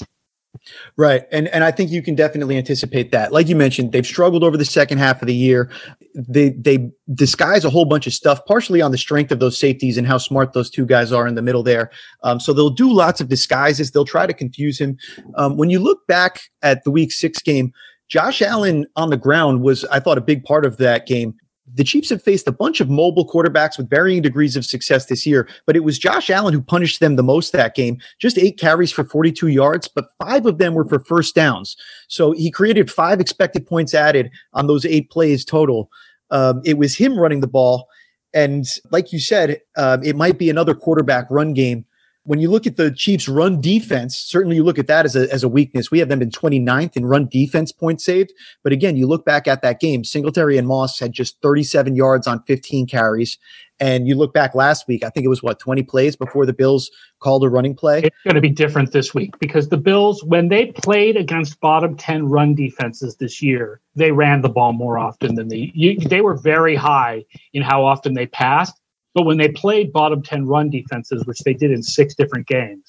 Right. 0.96 1.24
And 1.32 1.48
and 1.50 1.64
I 1.64 1.72
think 1.72 1.92
you 1.92 2.02
can 2.02 2.16
definitely 2.16 2.58
anticipate 2.58 3.12
that. 3.12 3.32
Like 3.32 3.48
you 3.48 3.56
mentioned, 3.56 3.92
they've 3.92 4.06
struggled 4.06 4.44
over 4.44 4.56
the 4.56 4.66
second 4.66 5.00
half 5.00 5.22
of 5.22 5.28
the 5.28 5.34
year. 5.34 5.70
They 6.16 6.50
they 6.50 6.90
disguise 7.14 7.66
a 7.66 7.70
whole 7.70 7.86
bunch 7.86 8.08
of 8.08 8.14
stuff, 8.14 8.46
partially 8.46 8.82
on 8.82 8.92
the 8.92 8.98
strength 8.98 9.32
of 9.32 9.40
those 9.40 9.58
safeties 9.58 9.98
and 9.98 10.08
how 10.08 10.18
smart 10.18 10.54
those 10.54 10.70
two 10.70 10.86
guys 10.86 11.12
are 11.12 11.28
in 11.28 11.36
the 11.36 11.42
middle 11.42 11.64
there. 11.64 11.90
Um, 12.24 12.40
so 12.40 12.54
they'll 12.54 12.70
do 12.70 12.92
lots 12.92 13.20
of 13.20 13.30
disguises. 13.30 13.92
They'll 13.92 14.06
try 14.06 14.26
to 14.28 14.34
confuse 14.34 14.80
him. 14.80 14.98
Um, 15.36 15.58
when 15.58 15.70
you 15.70 15.80
look 15.80 16.06
back 16.08 16.42
at 16.62 16.84
the 16.84 16.92
week 16.92 17.12
six 17.12 17.42
game, 17.42 17.74
Josh 18.08 18.42
Allen 18.42 18.86
on 18.96 19.10
the 19.10 19.18
ground 19.18 19.64
was, 19.64 19.86
I 19.86 20.00
thought, 20.00 20.18
a 20.18 20.22
big 20.22 20.44
part 20.44 20.66
of 20.66 20.78
that 20.78 21.08
game 21.08 21.36
the 21.72 21.84
Chiefs 21.84 22.10
have 22.10 22.22
faced 22.22 22.48
a 22.48 22.52
bunch 22.52 22.82
of 22.82 22.90
mobile 22.90 23.28
quarterbacks 23.28 23.78
with 23.78 23.90
varying 23.90 24.22
degrees 24.22 24.56
of 24.56 24.66
success 24.66 25.06
this 25.06 25.26
year, 25.26 25.48
but 25.66 25.76
it 25.76 25.84
was 25.84 25.98
Josh 25.98 26.30
Allen 26.30 26.54
who 26.54 26.62
punished 26.62 27.00
them 27.00 27.16
the 27.16 27.24
most 27.24 27.54
that 27.54 27.76
game. 27.76 28.00
Just 28.20 28.38
eight 28.38 28.60
carries 28.60 28.92
for 28.92 29.04
42 29.04 29.48
yards, 29.48 29.88
but 29.88 30.10
five 30.20 30.46
of 30.46 30.58
them 30.58 30.74
were 30.74 30.88
for 30.88 31.00
first 31.00 31.36
downs. 31.36 31.78
So 32.10 32.32
he 32.32 32.52
created 32.52 32.92
five 32.92 33.20
expected 33.20 33.66
points 33.66 33.94
added 33.94 34.30
on 34.54 34.68
those 34.68 34.86
eight 34.86 35.10
plays 35.10 35.46
total. 35.46 35.90
Um, 36.32 36.62
it 36.66 36.78
was 36.78 36.96
him 36.96 37.18
running 37.18 37.40
the 37.40 37.48
ball. 37.48 37.88
And 38.34 38.66
like 38.92 39.14
you 39.14 39.20
said, 39.20 39.62
uh, 39.78 40.00
it 40.04 40.16
might 40.16 40.38
be 40.38 40.50
another 40.50 40.74
quarterback 40.74 41.28
run 41.30 41.54
game 41.54 41.86
when 42.26 42.40
you 42.40 42.50
look 42.50 42.66
at 42.66 42.78
the 42.78 42.92
Chiefs' 42.92 43.28
run 43.28 43.60
defense, 43.60 44.18
certainly 44.18 44.56
you 44.56 44.64
look 44.64 44.80
at 44.80 44.88
that 44.88 45.06
as 45.06 45.16
a, 45.16 45.32
as 45.32 45.44
a 45.44 45.50
weakness. 45.50 45.92
We 45.92 46.00
have 46.00 46.08
them 46.08 46.22
in 46.22 46.30
29th 46.30 46.96
in 46.96 47.06
run 47.06 47.28
defense 47.28 47.72
points 47.72 48.06
saved. 48.06 48.32
But 48.64 48.72
again, 48.72 48.96
you 48.96 49.08
look 49.08 49.26
back 49.26 49.48
at 49.48 49.62
that 49.62 49.80
game, 49.82 50.04
Singletary 50.04 50.58
and 50.58 50.68
Moss 50.68 51.00
had 51.00 51.12
just 51.12 51.42
37 51.42 51.96
yards 51.96 52.26
on 52.26 52.42
15 52.44 52.88
carries. 52.88 53.38
And 53.80 54.08
you 54.08 54.16
look 54.16 54.34
back 54.34 54.56
last 54.56 54.88
week, 54.88 55.04
I 55.04 55.10
think 55.10 55.26
it 55.26 55.30
was 55.30 55.44
what, 55.44 55.60
20 55.60 55.84
plays 55.84 56.16
before 56.16 56.46
the 56.46 56.54
Bills 56.54 56.90
called 57.20 57.44
a 57.44 57.50
running 57.50 57.76
play? 57.76 58.04
It's 58.04 58.24
going 58.24 58.36
to 58.36 58.42
be 58.42 58.50
different 58.50 58.94
this 58.94 59.14
week 59.14 59.38
because 59.40 59.68
the 59.68 59.78
Bills, 59.78 60.24
when 60.24 60.48
they 60.48 60.68
played 60.68 61.18
against 61.18 61.60
bottom 61.60 61.98
10 61.98 62.30
run 62.30 62.56
defenses 62.56 63.18
this 63.18 63.42
year, 63.42 63.82
they 63.96 64.12
ran 64.12 64.42
the 64.42 64.50
ball 64.50 64.72
more 64.72 64.98
often 64.98 65.36
than 65.36 65.50
the, 65.50 65.72
you, 65.74 66.00
they 66.00 66.22
were 66.22 66.36
very 66.36 66.76
high 66.76 67.26
in 67.54 67.64
how 67.64 67.84
often 67.84 68.14
they 68.14 68.28
passed 68.28 68.80
but 69.14 69.24
when 69.24 69.38
they 69.38 69.50
played 69.50 69.92
bottom 69.92 70.22
10 70.22 70.46
run 70.46 70.70
defenses, 70.70 71.26
which 71.26 71.40
they 71.40 71.54
did 71.54 71.72
in 71.72 71.84
six 71.84 72.16
different 72.16 72.48
games, 72.48 72.84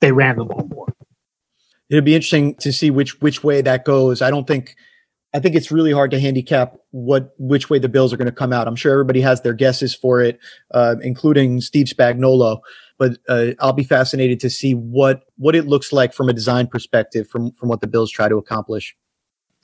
they 0.00 0.12
ran 0.12 0.36
the 0.36 0.44
ball 0.44 0.68
more. 0.68 0.92
It'll 1.88 2.04
be 2.04 2.14
interesting 2.14 2.54
to 2.56 2.72
see 2.72 2.90
which 2.90 3.20
which 3.20 3.44
way 3.44 3.60
that 3.62 3.84
goes. 3.84 4.20
I 4.20 4.30
don't 4.30 4.46
think 4.46 4.74
I 5.34 5.38
think 5.38 5.54
it's 5.54 5.70
really 5.70 5.92
hard 5.92 6.10
to 6.12 6.20
handicap 6.20 6.76
what 6.90 7.34
which 7.38 7.70
way 7.70 7.78
the 7.78 7.88
Bills 7.88 8.12
are 8.12 8.16
going 8.16 8.26
to 8.26 8.32
come 8.32 8.52
out. 8.52 8.66
I'm 8.66 8.76
sure 8.76 8.92
everybody 8.92 9.20
has 9.20 9.42
their 9.42 9.52
guesses 9.52 9.94
for 9.94 10.20
it, 10.20 10.38
uh, 10.72 10.96
including 11.02 11.60
Steve 11.60 11.86
Spagnuolo. 11.86 12.60
But 12.98 13.18
uh, 13.28 13.48
I'll 13.60 13.74
be 13.74 13.84
fascinated 13.84 14.40
to 14.40 14.50
see 14.50 14.72
what 14.74 15.22
what 15.36 15.54
it 15.54 15.66
looks 15.66 15.92
like 15.92 16.12
from 16.12 16.28
a 16.28 16.32
design 16.32 16.66
perspective, 16.66 17.28
from 17.28 17.52
from 17.52 17.68
what 17.68 17.80
the 17.80 17.86
Bills 17.86 18.10
try 18.10 18.28
to 18.28 18.36
accomplish. 18.36 18.96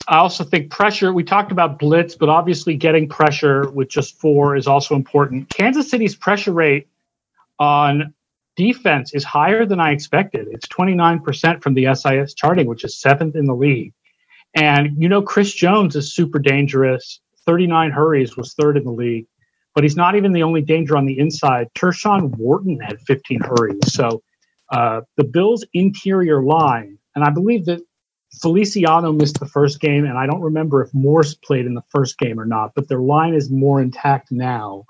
I 0.07 0.17
also 0.17 0.43
think 0.43 0.69
pressure. 0.69 1.13
We 1.13 1.23
talked 1.23 1.51
about 1.51 1.79
blitz, 1.79 2.15
but 2.15 2.29
obviously 2.29 2.75
getting 2.75 3.07
pressure 3.07 3.69
with 3.71 3.89
just 3.89 4.19
four 4.19 4.55
is 4.55 4.67
also 4.67 4.95
important. 4.95 5.49
Kansas 5.49 5.89
City's 5.89 6.15
pressure 6.15 6.51
rate 6.51 6.87
on 7.59 8.13
defense 8.55 9.13
is 9.13 9.23
higher 9.23 9.65
than 9.65 9.79
I 9.79 9.91
expected. 9.91 10.47
It's 10.51 10.67
29% 10.67 11.61
from 11.61 11.73
the 11.73 11.93
SIS 11.93 12.33
charting, 12.33 12.67
which 12.67 12.83
is 12.83 12.99
seventh 12.99 13.35
in 13.35 13.45
the 13.45 13.55
league. 13.55 13.93
And 14.55 15.01
you 15.01 15.09
know, 15.09 15.21
Chris 15.21 15.53
Jones 15.53 15.95
is 15.95 16.13
super 16.13 16.39
dangerous. 16.39 17.19
39 17.45 17.91
hurries 17.91 18.37
was 18.37 18.53
third 18.53 18.77
in 18.77 18.83
the 18.83 18.91
league, 18.91 19.25
but 19.75 19.83
he's 19.83 19.95
not 19.95 20.15
even 20.15 20.31
the 20.31 20.43
only 20.43 20.61
danger 20.61 20.95
on 20.95 21.05
the 21.05 21.17
inside. 21.17 21.67
Tershawn 21.75 22.35
Wharton 22.37 22.79
had 22.79 23.01
15 23.01 23.41
hurries. 23.41 23.93
So 23.93 24.21
uh, 24.71 25.01
the 25.17 25.23
Bills' 25.23 25.65
interior 25.73 26.41
line, 26.41 26.97
and 27.15 27.23
I 27.23 27.29
believe 27.31 27.65
that 27.65 27.81
Feliciano 28.41 29.11
missed 29.11 29.39
the 29.39 29.45
first 29.47 29.79
game, 29.79 30.05
and 30.05 30.17
I 30.17 30.25
don't 30.25 30.41
remember 30.41 30.81
if 30.81 30.93
Morse 30.93 31.35
played 31.35 31.65
in 31.65 31.73
the 31.73 31.83
first 31.89 32.17
game 32.17 32.39
or 32.39 32.45
not, 32.45 32.73
but 32.75 32.87
their 32.87 32.99
line 33.01 33.33
is 33.33 33.49
more 33.49 33.81
intact 33.81 34.31
now 34.31 34.85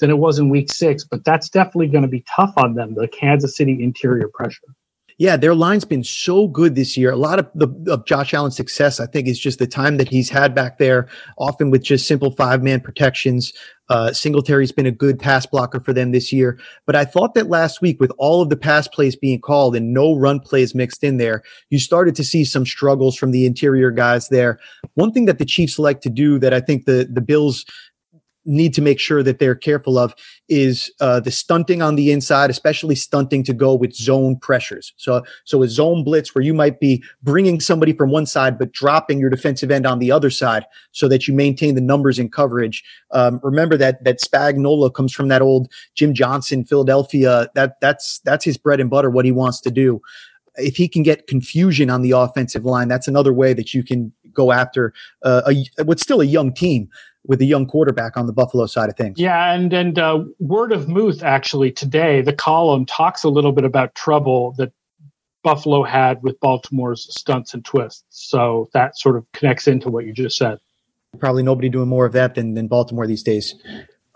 than 0.00 0.10
it 0.10 0.18
was 0.18 0.38
in 0.38 0.48
week 0.48 0.72
six. 0.72 1.04
But 1.04 1.24
that's 1.24 1.48
definitely 1.48 1.88
going 1.88 2.02
to 2.02 2.08
be 2.08 2.24
tough 2.34 2.54
on 2.56 2.74
them, 2.74 2.94
the 2.94 3.08
Kansas 3.08 3.56
City 3.56 3.82
interior 3.82 4.28
pressure. 4.32 4.74
Yeah, 5.18 5.36
their 5.36 5.56
line's 5.56 5.84
been 5.84 6.04
so 6.04 6.46
good 6.46 6.76
this 6.76 6.96
year. 6.96 7.10
A 7.10 7.16
lot 7.16 7.40
of 7.40 7.50
the 7.52 7.68
of 7.92 8.06
Josh 8.06 8.32
Allen's 8.32 8.56
success, 8.56 9.00
I 9.00 9.06
think, 9.06 9.26
is 9.26 9.38
just 9.38 9.58
the 9.58 9.66
time 9.66 9.96
that 9.96 10.08
he's 10.08 10.30
had 10.30 10.54
back 10.54 10.78
there, 10.78 11.08
often 11.36 11.70
with 11.70 11.82
just 11.82 12.06
simple 12.06 12.30
five 12.30 12.62
man 12.62 12.80
protections. 12.80 13.52
Uh, 13.88 14.12
Singletary's 14.12 14.70
been 14.70 14.86
a 14.86 14.92
good 14.92 15.18
pass 15.18 15.44
blocker 15.44 15.80
for 15.80 15.92
them 15.92 16.12
this 16.12 16.32
year. 16.32 16.58
But 16.86 16.94
I 16.94 17.04
thought 17.04 17.34
that 17.34 17.48
last 17.48 17.80
week, 17.80 17.98
with 18.00 18.12
all 18.18 18.42
of 18.42 18.48
the 18.48 18.56
pass 18.56 18.86
plays 18.86 19.16
being 19.16 19.40
called 19.40 19.74
and 19.74 19.92
no 19.92 20.14
run 20.14 20.38
plays 20.38 20.74
mixed 20.74 21.02
in 21.02 21.16
there, 21.16 21.42
you 21.70 21.80
started 21.80 22.14
to 22.16 22.22
see 22.22 22.44
some 22.44 22.66
struggles 22.66 23.16
from 23.16 23.32
the 23.32 23.44
interior 23.44 23.90
guys 23.90 24.28
there. 24.28 24.60
One 24.94 25.10
thing 25.10 25.24
that 25.24 25.38
the 25.38 25.44
Chiefs 25.44 25.80
like 25.80 26.00
to 26.02 26.10
do 26.10 26.38
that 26.38 26.54
I 26.54 26.60
think 26.60 26.84
the 26.84 27.08
the 27.10 27.22
Bills 27.22 27.64
need 28.48 28.74
to 28.74 28.82
make 28.82 28.98
sure 28.98 29.22
that 29.22 29.38
they're 29.38 29.54
careful 29.54 29.98
of 29.98 30.14
is 30.48 30.90
uh, 31.00 31.20
the 31.20 31.30
stunting 31.30 31.82
on 31.82 31.94
the 31.94 32.10
inside, 32.10 32.48
especially 32.48 32.94
stunting 32.94 33.44
to 33.44 33.52
go 33.52 33.74
with 33.74 33.94
zone 33.94 34.36
pressures. 34.36 34.94
So, 34.96 35.22
so 35.44 35.62
a 35.62 35.68
zone 35.68 36.02
blitz 36.02 36.34
where 36.34 36.42
you 36.42 36.54
might 36.54 36.80
be 36.80 37.04
bringing 37.22 37.60
somebody 37.60 37.92
from 37.92 38.10
one 38.10 38.26
side 38.26 38.58
but 38.58 38.72
dropping 38.72 39.20
your 39.20 39.28
defensive 39.28 39.70
end 39.70 39.86
on 39.86 39.98
the 39.98 40.10
other 40.10 40.30
side, 40.30 40.64
so 40.92 41.06
that 41.08 41.28
you 41.28 41.34
maintain 41.34 41.74
the 41.74 41.80
numbers 41.82 42.18
in 42.18 42.30
coverage. 42.30 42.82
Um, 43.10 43.38
remember 43.42 43.76
that 43.76 44.02
that 44.04 44.20
Spagnuolo 44.20 44.92
comes 44.92 45.12
from 45.12 45.28
that 45.28 45.42
old 45.42 45.70
Jim 45.94 46.14
Johnson 46.14 46.64
Philadelphia. 46.64 47.48
That 47.54 47.80
that's 47.80 48.20
that's 48.20 48.44
his 48.44 48.56
bread 48.56 48.80
and 48.80 48.88
butter. 48.88 49.10
What 49.10 49.26
he 49.26 49.32
wants 49.32 49.60
to 49.60 49.70
do. 49.70 50.00
if 50.56 50.76
he 50.76 50.88
can 50.88 51.02
get 51.02 51.26
confusion 51.26 51.90
on 51.90 52.02
the 52.02 52.12
offensive 52.12 52.64
line, 52.64 52.88
that's 52.88 53.08
another 53.08 53.32
way 53.32 53.52
that 53.54 53.74
you 53.74 53.82
can 53.84 54.12
go 54.32 54.52
after 54.52 54.92
uh, 55.22 55.42
a, 55.78 55.84
what's 55.84 56.02
still 56.02 56.20
a 56.20 56.24
young 56.24 56.52
team 56.52 56.88
with 57.28 57.40
a 57.40 57.44
young 57.44 57.66
quarterback 57.66 58.16
on 58.16 58.26
the 58.26 58.32
Buffalo 58.32 58.66
side 58.66 58.88
of 58.88 58.96
things. 58.96 59.20
Yeah, 59.20 59.52
and 59.52 59.72
and 59.72 59.98
uh, 59.98 60.24
Word 60.40 60.72
of 60.72 60.88
Muth 60.88 61.22
actually 61.22 61.70
today, 61.70 62.22
the 62.22 62.32
column 62.32 62.84
talks 62.84 63.22
a 63.22 63.28
little 63.28 63.52
bit 63.52 63.64
about 63.64 63.94
trouble 63.94 64.54
that 64.58 64.72
Buffalo 65.44 65.84
had 65.84 66.20
with 66.22 66.40
Baltimore's 66.40 67.06
stunts 67.14 67.54
and 67.54 67.64
twists. 67.64 68.04
So 68.08 68.68
that 68.72 68.98
sort 68.98 69.16
of 69.16 69.24
connects 69.32 69.68
into 69.68 69.88
what 69.90 70.04
you 70.04 70.12
just 70.12 70.36
said. 70.36 70.58
Probably 71.20 71.42
nobody 71.42 71.68
doing 71.68 71.88
more 71.88 72.06
of 72.06 72.12
that 72.14 72.34
than 72.34 72.54
than 72.54 72.66
Baltimore 72.66 73.06
these 73.06 73.22
days. 73.22 73.54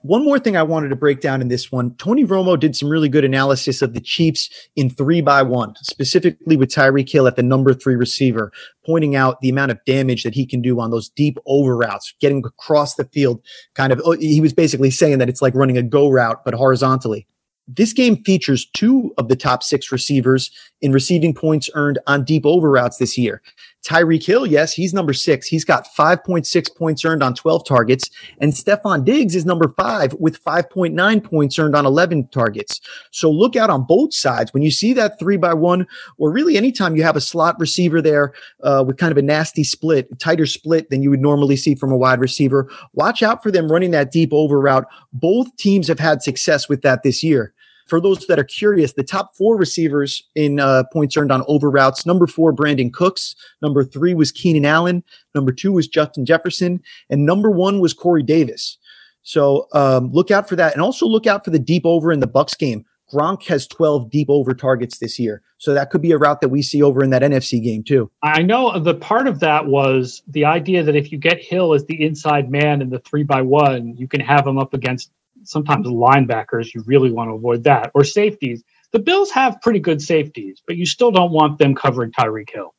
One 0.03 0.25
more 0.25 0.41
thing 0.41 0.57
I 0.57 0.65
wanted 0.65 0.89
to 0.89 0.97
break 0.97 1.21
down 1.21 1.41
in 1.41 1.47
this 1.47 1.71
one. 1.71 1.95
Tony 1.95 2.25
Romo 2.25 2.59
did 2.59 2.75
some 2.75 2.89
really 2.89 3.09
good 3.09 3.25
analysis 3.25 3.83
of 3.83 3.95
the 3.95 4.01
Chiefs 4.01 4.51
in 4.75 4.91
three 4.91 5.21
by 5.21 5.43
one, 5.43 5.75
specifically 5.83 6.57
with 6.57 6.71
Tyreek 6.71 7.09
Hill 7.09 7.29
at 7.29 7.37
the 7.37 7.43
number 7.43 7.73
three 7.73 7.95
receiver, 7.95 8.53
pointing 8.85 9.15
out 9.15 9.41
the 9.41 9.49
amount 9.49 9.71
of 9.71 9.79
damage 9.87 10.25
that 10.25 10.35
he 10.35 10.45
can 10.45 10.61
do 10.61 10.81
on 10.81 10.91
those 10.91 11.09
deep 11.11 11.39
over 11.47 11.77
routes, 11.77 12.15
getting 12.21 12.45
across 12.45 12.97
the 12.97 13.05
field. 13.05 13.41
Kind 13.75 13.93
of, 13.93 14.01
oh, 14.05 14.13
he 14.13 14.41
was 14.41 14.53
basically 14.53 14.91
saying 14.91 15.19
that 15.19 15.29
it's 15.29 15.43
like 15.43 15.55
running 15.55 15.79
a 15.79 15.83
go 15.83 16.11
route, 16.11 16.45
but 16.45 16.55
horizontally. 16.55 17.29
This 17.75 17.93
game 17.95 18.23
features 18.25 18.67
two 18.67 19.15
of 19.17 19.29
the 19.29 19.37
top 19.37 19.63
six 19.63 19.91
receivers 19.91 20.51
in 20.83 20.93
receiving 20.93 21.33
points 21.33 21.71
earned 21.75 21.99
on 22.07 22.25
deep 22.25 22.45
over 22.45 22.71
routes 22.71 22.99
this 22.99 23.17
year. 23.17 23.41
Tyreek 23.83 24.25
Hill, 24.25 24.47
yes, 24.47 24.73
he's 24.73 24.95
number 24.95 25.13
six. 25.13 25.47
He's 25.47 25.65
got 25.65 25.89
5.6 25.99 26.77
points 26.77 27.05
earned 27.05 27.23
on 27.23 27.35
12 27.35 27.67
targets. 27.67 28.11
And 28.39 28.53
Stefon 28.53 29.05
Diggs 29.05 29.35
is 29.35 29.45
number 29.45 29.69
five 29.71 30.13
with 30.15 30.43
5.9 30.45 31.25
points 31.25 31.59
earned 31.59 31.75
on 31.75 31.87
11 31.87 32.29
targets. 32.29 32.81
So 33.11 33.31
look 33.31 33.57
out 33.57 33.71
on 33.71 33.85
both 33.85 34.15
sides. 34.15 34.53
When 34.55 34.63
you 34.63 34.71
see 34.71 34.93
that 34.93 35.19
three 35.19 35.37
by 35.37 35.55
one, 35.55 35.87
or 36.19 36.31
really 36.31 36.57
anytime 36.57 36.95
you 36.95 37.03
have 37.03 37.17
a 37.17 37.21
slot 37.21 37.59
receiver 37.59 38.01
there 38.01 38.35
uh, 38.63 38.85
with 38.87 38.99
kind 38.99 39.11
of 39.11 39.19
a 39.19 39.23
nasty 39.23 39.65
split, 39.65 40.17
tighter 40.21 40.47
split 40.47 40.91
than 40.91 41.03
you 41.03 41.11
would 41.11 41.21
normally 41.21 41.57
see 41.57 41.75
from 41.75 41.91
a 41.91 41.97
wide 41.97 42.21
receiver, 42.21 42.71
watch 42.93 43.23
out 43.23 43.43
for 43.43 43.51
them 43.51 43.71
running 43.71 43.91
that 43.93 44.13
deep 44.13 44.33
over 44.33 44.61
route. 44.61 44.87
Both 45.13 45.57
teams 45.57 45.89
have 45.89 45.99
had 45.99 46.23
success 46.23 46.69
with 46.69 46.83
that 46.83 47.03
this 47.03 47.23
year 47.23 47.53
for 47.93 48.01
those 48.01 48.27
that 48.27 48.39
are 48.39 48.45
curious, 48.45 48.95
the 48.95 49.05
top 49.05 49.37
four 49.37 49.55
receivers 49.55 50.23
in 50.35 50.59
uh, 50.59 50.83
points 50.95 51.15
earned 51.15 51.31
on 51.31 51.45
over 51.47 51.71
routes 51.71 52.07
number 52.07 52.27
four, 52.27 52.51
Brandin 52.51 52.91
Cooks. 52.91 53.37
Number 53.61 53.85
three 53.85 54.15
was 54.15 54.33
Keenan 54.33 54.65
Allen. 54.65 55.05
Number 55.35 55.53
two 55.53 55.73
was 55.73 55.89
Justin 55.89 56.25
Jefferson. 56.25 56.81
And 57.11 57.27
number 57.27 57.51
one 57.51 57.81
was 57.81 57.93
Corey 57.93 58.23
Davis. 58.23 58.79
So 59.25 59.69
um, 59.75 60.11
look 60.11 60.31
out 60.31 60.49
for 60.49 60.57
that. 60.57 60.73
And 60.73 60.81
also 60.81 61.05
look 61.05 61.27
out 61.27 61.45
for 61.45 61.51
the 61.51 61.59
deep 61.59 61.85
over 61.85 62.11
in 62.11 62.21
the 62.21 62.27
Bucs 62.27 62.57
game. 62.57 62.87
Gronk 63.13 63.47
has 63.49 63.67
12 63.67 64.09
deep 64.09 64.31
over 64.31 64.55
targets 64.55 64.97
this 64.97 65.19
year. 65.19 65.43
So 65.59 65.75
that 65.75 65.91
could 65.91 66.01
be 66.01 66.13
a 66.13 66.17
route 66.17 66.41
that 66.41 66.49
we 66.49 66.63
see 66.63 66.83
over 66.83 67.05
in 67.05 67.11
that 67.11 67.21
NFC 67.21 67.63
game 67.63 67.85
too. 67.85 68.11
I 68.23 68.41
know 68.41 68.79
the 68.79 68.95
part 68.95 69.27
of 69.27 69.41
that 69.41 69.67
was 69.67 70.23
the 70.29 70.47
idea 70.47 70.83
that 70.83 70.97
if 70.97 71.13
you 71.13 71.19
get 71.19 71.43
Hill 71.43 71.75
as 71.75 71.85
the 71.85 72.03
inside 72.03 72.51
man 72.51 72.81
in 72.81 72.89
the 72.89 73.01
three 73.01 73.23
by 73.23 73.43
one, 73.43 73.95
you 73.99 74.09
can 74.09 74.23
have 74.23 74.47
him 74.47 74.57
up 74.57 74.73
against 74.73 75.11
sometimes 75.45 75.87
linebackers, 75.87 76.75
you 76.75 76.83
really 76.87 77.11
want 77.11 77.29
to 77.31 77.35
avoid 77.35 77.65
that, 77.65 77.91
or 77.95 78.05
safeties. 78.05 78.63
The 78.93 78.99
Bills 78.99 79.31
have 79.31 79.61
pretty 79.63 79.81
good 79.81 80.03
safeties, 80.03 80.63
but 80.67 80.77
you 80.77 80.87
still 80.87 81.11
don't 81.11 81.33
want 81.33 81.59
them 81.59 81.75
covering 81.75 82.13
Tyreek 82.13 82.51
Hill. 82.51 82.75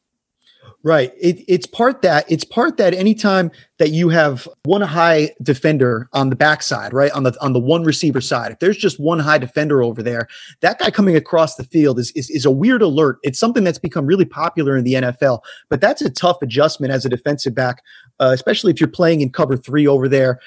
Right. 0.85 1.13
It, 1.17 1.45
it's 1.47 1.65
part 1.65 2.01
that 2.01 2.29
it's 2.29 2.43
part 2.43 2.75
that 2.75 2.93
anytime 2.93 3.51
that 3.79 3.91
you 3.91 4.09
have 4.09 4.49
one 4.65 4.81
high 4.81 5.33
defender 5.41 6.09
on 6.11 6.29
the 6.29 6.35
backside, 6.35 6.91
right 6.91 7.11
on 7.13 7.23
the 7.23 7.33
on 7.39 7.53
the 7.53 7.59
one 7.59 7.85
receiver 7.85 8.19
side, 8.19 8.51
if 8.51 8.59
there's 8.59 8.75
just 8.75 8.99
one 8.99 9.19
high 9.19 9.37
defender 9.37 9.81
over 9.81 10.03
there, 10.03 10.27
that 10.59 10.79
guy 10.79 10.91
coming 10.91 11.15
across 11.15 11.55
the 11.55 11.63
field 11.63 11.99
is 11.99 12.11
is, 12.11 12.29
is 12.29 12.43
a 12.43 12.51
weird 12.51 12.81
alert. 12.81 13.19
It's 13.23 13.39
something 13.39 13.63
that's 13.63 13.79
become 13.79 14.05
really 14.05 14.25
popular 14.25 14.75
in 14.75 14.83
the 14.83 14.95
NFL, 14.95 15.39
but 15.69 15.79
that's 15.79 16.01
a 16.01 16.09
tough 16.09 16.41
adjustment 16.41 16.91
as 16.91 17.05
a 17.05 17.09
defensive 17.09 17.55
back, 17.55 17.81
uh, 18.19 18.31
especially 18.33 18.73
if 18.73 18.81
you're 18.81 18.89
playing 18.89 19.21
in 19.21 19.31
cover 19.31 19.55
three 19.55 19.87
over 19.87 20.09
there 20.09 20.41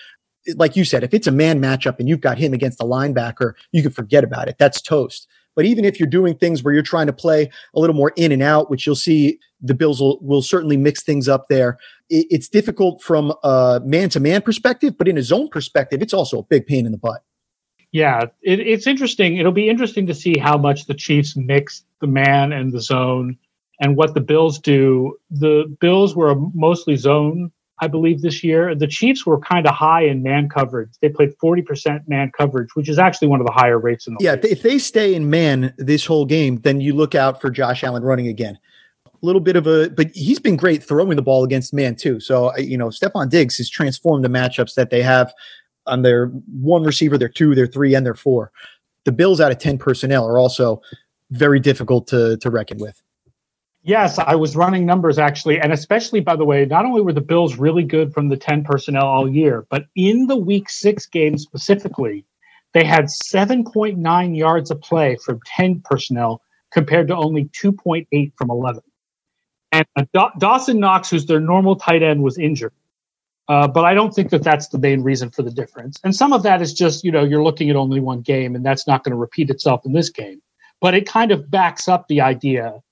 like 0.55 0.77
you 0.77 0.85
said, 0.85 1.03
if 1.03 1.13
it's 1.13 1.27
a 1.27 1.33
man 1.33 1.61
matchup 1.61 1.99
and 1.99 2.09
you've 2.09 2.21
got 2.21 2.39
him 2.39 2.53
against 2.53 2.81
a 2.81 2.85
linebacker, 2.85 3.55
you 3.73 3.83
can 3.83 3.91
forget 3.91 4.25
about 4.25 4.49
it. 4.49 4.57
That's 4.59 4.81
toast. 4.81 5.27
But 5.57 5.65
even 5.65 5.85
if 5.85 5.99
you're 5.99 6.09
doing 6.09 6.37
things 6.37 6.63
where 6.63 6.75
you're 6.75 6.83
trying 6.83 7.07
to 7.07 7.13
play 7.13 7.51
a 7.75 7.81
little 7.81 7.97
more 7.97 8.13
in 8.17 8.31
and 8.31 8.43
out, 8.43 8.71
which 8.71 8.87
you'll 8.87 8.95
see 8.95 9.39
the 9.61 9.75
Bills 9.75 10.01
will, 10.01 10.19
will 10.21 10.43
certainly 10.43 10.77
mix 10.77 11.03
things 11.03 11.29
up 11.29 11.47
there. 11.49 11.79
It, 12.11 12.27
it's 12.31 12.49
difficult 12.49 13.03
from 13.03 13.33
a 13.43 13.81
man 13.83 14.11
to 14.11 14.21
man 14.21 14.43
perspective, 14.43 14.99
but 14.99 15.09
in 15.09 15.17
a 15.17 15.23
zone 15.23 15.49
perspective, 15.49 16.03
it's 16.03 16.13
also 16.13 16.41
a 16.41 16.43
big 16.43 16.67
pain 16.67 16.85
in 16.85 16.93
the 16.93 16.99
butt. 16.99 17.23
Yeah, 17.91 18.25
it, 18.43 18.61
it's 18.61 18.87
interesting. 18.87 19.39
It'll 19.39 19.53
be 19.53 19.71
interesting 19.71 20.07
to 20.09 20.15
see 20.15 20.39
how 20.39 20.59
much 20.59 20.85
the 20.85 20.95
Chiefs 20.95 21.37
mix 21.37 21.85
the 22.01 22.07
man 22.07 22.53
and 22.53 22.73
the 22.73 22.81
zone 22.81 23.39
and 23.81 23.97
what 23.97 24.13
the 24.13 24.21
Bills 24.21 24.59
do. 24.59 25.17
The 25.31 25.75
Bills 25.81 26.15
were 26.15 26.31
a 26.31 26.37
mostly 26.55 26.97
zone 26.97 27.51
I 27.79 27.89
believe, 27.89 28.23
this 28.23 28.43
year. 28.43 28.75
The 28.75 28.87
Chiefs 28.87 29.27
were 29.27 29.39
kind 29.39 29.67
of 29.67 29.75
high 29.75 30.03
in 30.03 30.23
man 30.23 30.49
coverage. 30.49 30.91
They 31.01 31.09
played 31.09 31.37
40% 31.43 32.09
man 32.09 32.33
coverage, 32.37 32.75
which 32.75 32.89
is 32.89 32.99
actually 32.99 33.29
one 33.29 33.41
of 33.41 33.47
the 33.47 33.53
higher 33.53 33.79
rates 33.79 34.07
in 34.07 34.15
the 34.15 34.25
yeah, 34.25 34.35
league. 34.35 34.47
if 34.47 34.63
they 34.63 34.79
stay 34.79 35.15
in 35.15 35.29
man 35.29 35.75
this 35.77 36.07
whole 36.07 36.25
game, 36.25 36.57
then 36.59 36.81
you 36.81 36.95
look 36.95 37.15
out 37.15 37.41
for 37.41 37.51
Josh 37.51 37.85
Allen 37.85 38.03
running 38.03 38.29
again. 38.29 38.59
A 39.07 39.27
little 39.27 39.41
bit 39.41 39.57
of 39.57 39.67
a, 39.67 39.91
but 39.91 40.11
he's 40.15 40.39
been 40.39 40.57
great 40.57 40.83
throwing 40.83 41.17
the 41.17 41.23
ball 41.23 41.45
against 41.45 41.75
man 41.75 41.97
too. 41.97 42.21
So, 42.21 42.57
you 42.57 42.79
know, 42.79 42.89
Stefon 42.89 43.29
Diggs 43.29 43.57
has 43.59 43.69
transformed 43.69 44.25
the 44.25 44.29
matchups 44.29 44.75
that 44.75 44.91
they 44.91 45.03
have 45.03 45.33
on 45.87 46.03
their 46.03 46.27
one 46.27 46.83
receiver, 46.83 47.17
their 47.19 47.29
two, 47.29 47.55
their 47.55 47.67
three, 47.67 47.95
and 47.95 48.05
their 48.05 48.15
four. 48.15 48.53
The 49.05 49.13
Bills 49.13 49.41
out 49.41 49.53
of 49.53 49.59
10 49.59 49.79
personnel 49.79 50.27
are 50.27 50.39
also 50.39 50.83
very 51.31 51.61
difficult 51.61 52.07
to, 52.09 52.37
to 52.39 52.51
reckon 52.51 52.79
with. 52.79 53.01
Yes, 53.87 54.19
I 54.19 54.35
was 54.35 54.57
running 54.57 54.85
numbers 54.85 55.17
actually. 55.17 55.61
And 55.61 55.73
especially, 55.73 56.19
by 56.19 56.35
the 56.35 56.45
way, 56.45 56.67
not 56.67 56.85
only 56.85 57.03
were 57.03 57.13
the 57.13 57.21
Bills 57.21 57.57
really 57.57 57.85
good 57.85 58.13
from 58.13 58.29
the 58.29 58.37
10 58.37 58.65
personnel 58.65 59.07
all 59.07 59.29
year, 59.29 59.65
but 59.71 59.87
in 59.95 60.27
the 60.27 60.37
week 60.37 60.69
six 60.69 61.07
game 61.07 61.39
specifically, 61.39 62.25
they 62.75 62.83
had 62.83 63.05
7.9 63.05 64.37
yards 64.37 64.73
of 64.73 64.81
play 64.81 65.17
from 65.25 65.39
10 65.47 65.83
personnel 65.85 66.43
compared 66.73 67.07
to 67.07 67.17
only 67.17 67.45
2.8 67.45 68.33
from 68.37 68.51
11. 68.51 68.83
And 69.71 69.87
uh, 69.95 70.31
Dawson 70.37 70.81
Knox, 70.81 71.09
who's 71.09 71.27
their 71.27 71.39
normal 71.39 71.77
tight 71.77 72.03
end, 72.03 72.25
was 72.25 72.39
injured. 72.39 72.73
Uh, 73.47 73.69
but 73.69 73.85
I 73.85 73.95
don't 73.95 74.13
think 74.13 74.31
that 74.31 74.43
that's 74.43 74.67
the 74.67 74.79
main 74.79 75.05
reason 75.05 75.31
for 75.31 75.43
the 75.43 75.53
difference. 75.53 76.01
And 76.03 76.15
some 76.15 76.33
of 76.33 76.43
that 76.43 76.61
is 76.61 76.75
just, 76.75 77.05
you 77.05 77.13
know, 77.13 77.23
you're 77.23 77.45
looking 77.45 77.71
at 77.71 77.77
only 77.77 78.01
one 78.01 78.23
game 78.23 78.57
and 78.57 78.67
that's 78.67 78.89
not 78.89 79.05
going 79.05 79.13
to 79.13 79.17
repeat 79.17 79.49
itself 79.49 79.87
in 79.87 79.93
this 79.93 80.11
game. 80.11 80.43
But 80.81 80.95
it 80.95 81.07
kind 81.07 81.31
of 81.31 81.49
backs 81.49 81.87
up 81.87 82.09
the 82.09 82.21
idea 82.21 82.83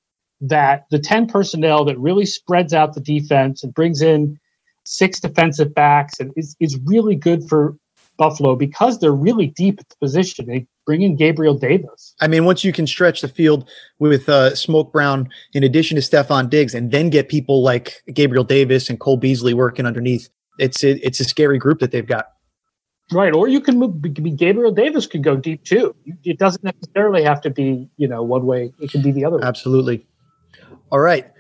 that 0.41 0.87
the 0.91 0.99
10 0.99 1.27
personnel 1.27 1.85
that 1.85 1.99
really 1.99 2.27
spreads 2.27 2.75
out 2.75 2.95
the 2.95 3.01
defense 3.01 3.63
and 3.63 3.73
brings 3.75 4.03
in 4.03 4.39
six 4.85 5.21
defensive 5.21 5.75
backs 5.75 6.21
and 6.21 6.33
is, 6.37 6.57
is 6.61 6.79
really 6.85 7.15
good 7.15 7.49
for 7.49 7.77
Buffalo 8.17 8.55
because 8.55 8.99
they're 8.99 9.13
really 9.13 9.49
deep 9.49 9.81
at 9.81 9.89
the 9.89 9.97
position. 9.97 10.47
They 10.47 10.67
bring 10.87 11.03
in 11.03 11.17
Gabriel 11.17 11.55
Davis. 11.55 12.15
I 12.21 12.29
mean, 12.29 12.45
once 12.45 12.65
you 12.65 12.73
can 12.73 12.87
stretch 12.87 13.21
the 13.21 13.29
field 13.29 13.69
with 13.99 14.29
uh, 14.29 14.55
Smoke 14.55 14.93
Brown 14.93 15.29
in 15.53 15.65
addition 15.65 15.97
to 15.97 16.03
Stefon 16.03 16.49
Diggs 16.51 16.75
and 16.75 16.91
then 16.91 17.11
get 17.11 17.29
people 17.29 17.63
like 17.63 18.03
Gabriel 18.13 18.45
Davis 18.45 18.89
and 18.89 19.01
Cole 19.01 19.17
Beasley 19.17 19.55
working 19.55 19.87
underneath, 19.87 20.29
it's 20.59 20.85
it, 20.85 21.01
it's 21.03 21.21
a 21.21 21.25
scary 21.25 21.59
group 21.59 21.81
that 21.81 21.91
they've 21.91 22.07
got. 22.07 22.27
Right, 23.13 23.35
or 23.35 23.49
you 23.49 23.61
can 23.61 23.79
move. 23.79 24.01
Gabriel 24.37 24.73
Davis 24.73 25.07
could 25.07 25.23
go 25.23 25.37
deep 25.37 25.65
too. 25.65 25.95
It 26.25 26.39
doesn't 26.39 26.65
necessarily 26.65 27.23
have 27.23 27.41
to 27.43 27.51
be, 27.51 27.89
you 27.97 28.09
know, 28.09 28.23
one 28.23 28.47
way. 28.47 28.73
It 28.81 28.91
can 28.91 29.03
be 29.03 29.11
the 29.13 29.25
other. 29.27 29.45
Absolutely. 29.45 30.07
All 30.91 31.01
right. 31.01 31.31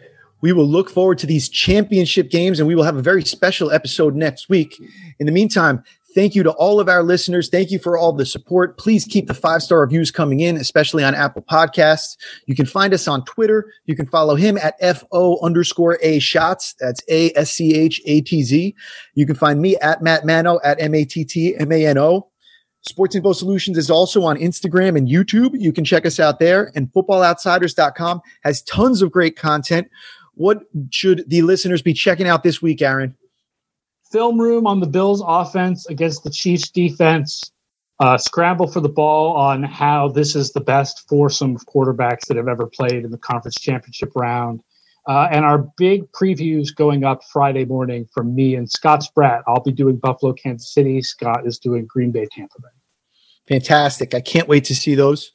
We 0.40 0.52
will 0.52 0.68
look 0.68 0.90
forward 0.90 1.18
to 1.18 1.26
these 1.26 1.48
championship 1.48 2.30
games 2.30 2.58
and 2.60 2.68
we 2.68 2.74
will 2.74 2.82
have 2.82 2.96
a 2.96 3.02
very 3.02 3.24
special 3.24 3.70
episode 3.70 4.14
next 4.14 4.50
week. 4.50 4.78
In 5.18 5.24
the 5.24 5.32
meantime, 5.32 5.82
thank 6.14 6.34
you 6.34 6.42
to 6.42 6.52
all 6.52 6.80
of 6.80 6.88
our 6.88 7.02
listeners. 7.02 7.48
Thank 7.48 7.70
you 7.70 7.78
for 7.78 7.96
all 7.96 8.12
the 8.12 8.26
support. 8.26 8.76
Please 8.76 9.04
keep 9.04 9.26
the 9.26 9.32
five 9.32 9.62
star 9.62 9.80
reviews 9.80 10.10
coming 10.10 10.40
in, 10.40 10.56
especially 10.56 11.02
on 11.02 11.14
Apple 11.14 11.42
Podcasts. 11.42 12.18
You 12.46 12.54
can 12.54 12.66
find 12.66 12.92
us 12.92 13.08
on 13.08 13.24
Twitter. 13.24 13.72
You 13.86 13.96
can 13.96 14.06
follow 14.06 14.34
him 14.34 14.58
at 14.58 14.78
FO 14.98 15.38
underscore 15.42 15.98
ASchatz. 16.04 16.74
That's 16.78 17.00
A 17.08 17.32
S 17.36 17.52
C 17.52 17.74
H 17.74 18.02
A 18.04 18.20
T 18.20 18.42
Z. 18.42 18.74
You 19.14 19.26
can 19.26 19.36
find 19.36 19.62
me 19.62 19.76
at 19.78 20.02
Matt 20.02 20.26
Mano 20.26 20.60
at 20.62 20.80
M 20.80 20.94
A 20.94 21.04
T 21.04 21.24
T 21.24 21.56
M 21.56 21.72
A 21.72 21.86
N 21.86 21.96
O. 21.98 22.28
Sports 22.86 23.14
Info 23.14 23.32
Solutions 23.32 23.78
is 23.78 23.90
also 23.90 24.22
on 24.24 24.36
Instagram 24.36 24.96
and 24.96 25.08
YouTube. 25.08 25.58
You 25.58 25.72
can 25.72 25.84
check 25.84 26.04
us 26.04 26.20
out 26.20 26.38
there. 26.38 26.70
And 26.74 26.92
footballoutsiders.com 26.92 28.20
has 28.42 28.62
tons 28.62 29.00
of 29.00 29.10
great 29.10 29.36
content. 29.36 29.88
What 30.34 30.64
should 30.90 31.24
the 31.28 31.42
listeners 31.42 31.80
be 31.80 31.94
checking 31.94 32.28
out 32.28 32.42
this 32.42 32.60
week, 32.60 32.82
Aaron? 32.82 33.16
Film 34.12 34.38
room 34.38 34.66
on 34.66 34.80
the 34.80 34.86
Bills 34.86 35.22
offense 35.26 35.86
against 35.86 36.24
the 36.24 36.30
Chiefs 36.30 36.68
defense. 36.68 37.50
Uh, 38.00 38.18
scramble 38.18 38.66
for 38.66 38.80
the 38.80 38.88
ball 38.88 39.34
on 39.36 39.62
how 39.62 40.08
this 40.08 40.34
is 40.34 40.52
the 40.52 40.60
best 40.60 41.08
foursome 41.08 41.54
of 41.56 41.64
quarterbacks 41.66 42.26
that 42.26 42.36
have 42.36 42.48
ever 42.48 42.66
played 42.66 43.04
in 43.04 43.10
the 43.10 43.18
conference 43.18 43.54
championship 43.54 44.10
round. 44.14 44.62
Uh, 45.06 45.28
and 45.30 45.44
our 45.44 45.58
big 45.76 46.10
previews 46.12 46.74
going 46.74 47.04
up 47.04 47.22
Friday 47.32 47.64
morning 47.64 48.06
from 48.12 48.34
me 48.34 48.56
and 48.56 48.70
Scott 48.70 49.02
Spratt. 49.02 49.42
I'll 49.46 49.62
be 49.62 49.72
doing 49.72 49.96
Buffalo, 49.96 50.32
Kansas 50.32 50.72
City. 50.72 51.02
Scott 51.02 51.46
is 51.46 51.58
doing 51.58 51.86
Green 51.86 52.10
Bay, 52.10 52.26
Tampa 52.32 52.60
Bay. 52.60 52.73
Fantastic. 53.48 54.14
I 54.14 54.20
can't 54.20 54.48
wait 54.48 54.64
to 54.64 54.74
see 54.74 54.94
those. 54.94 55.32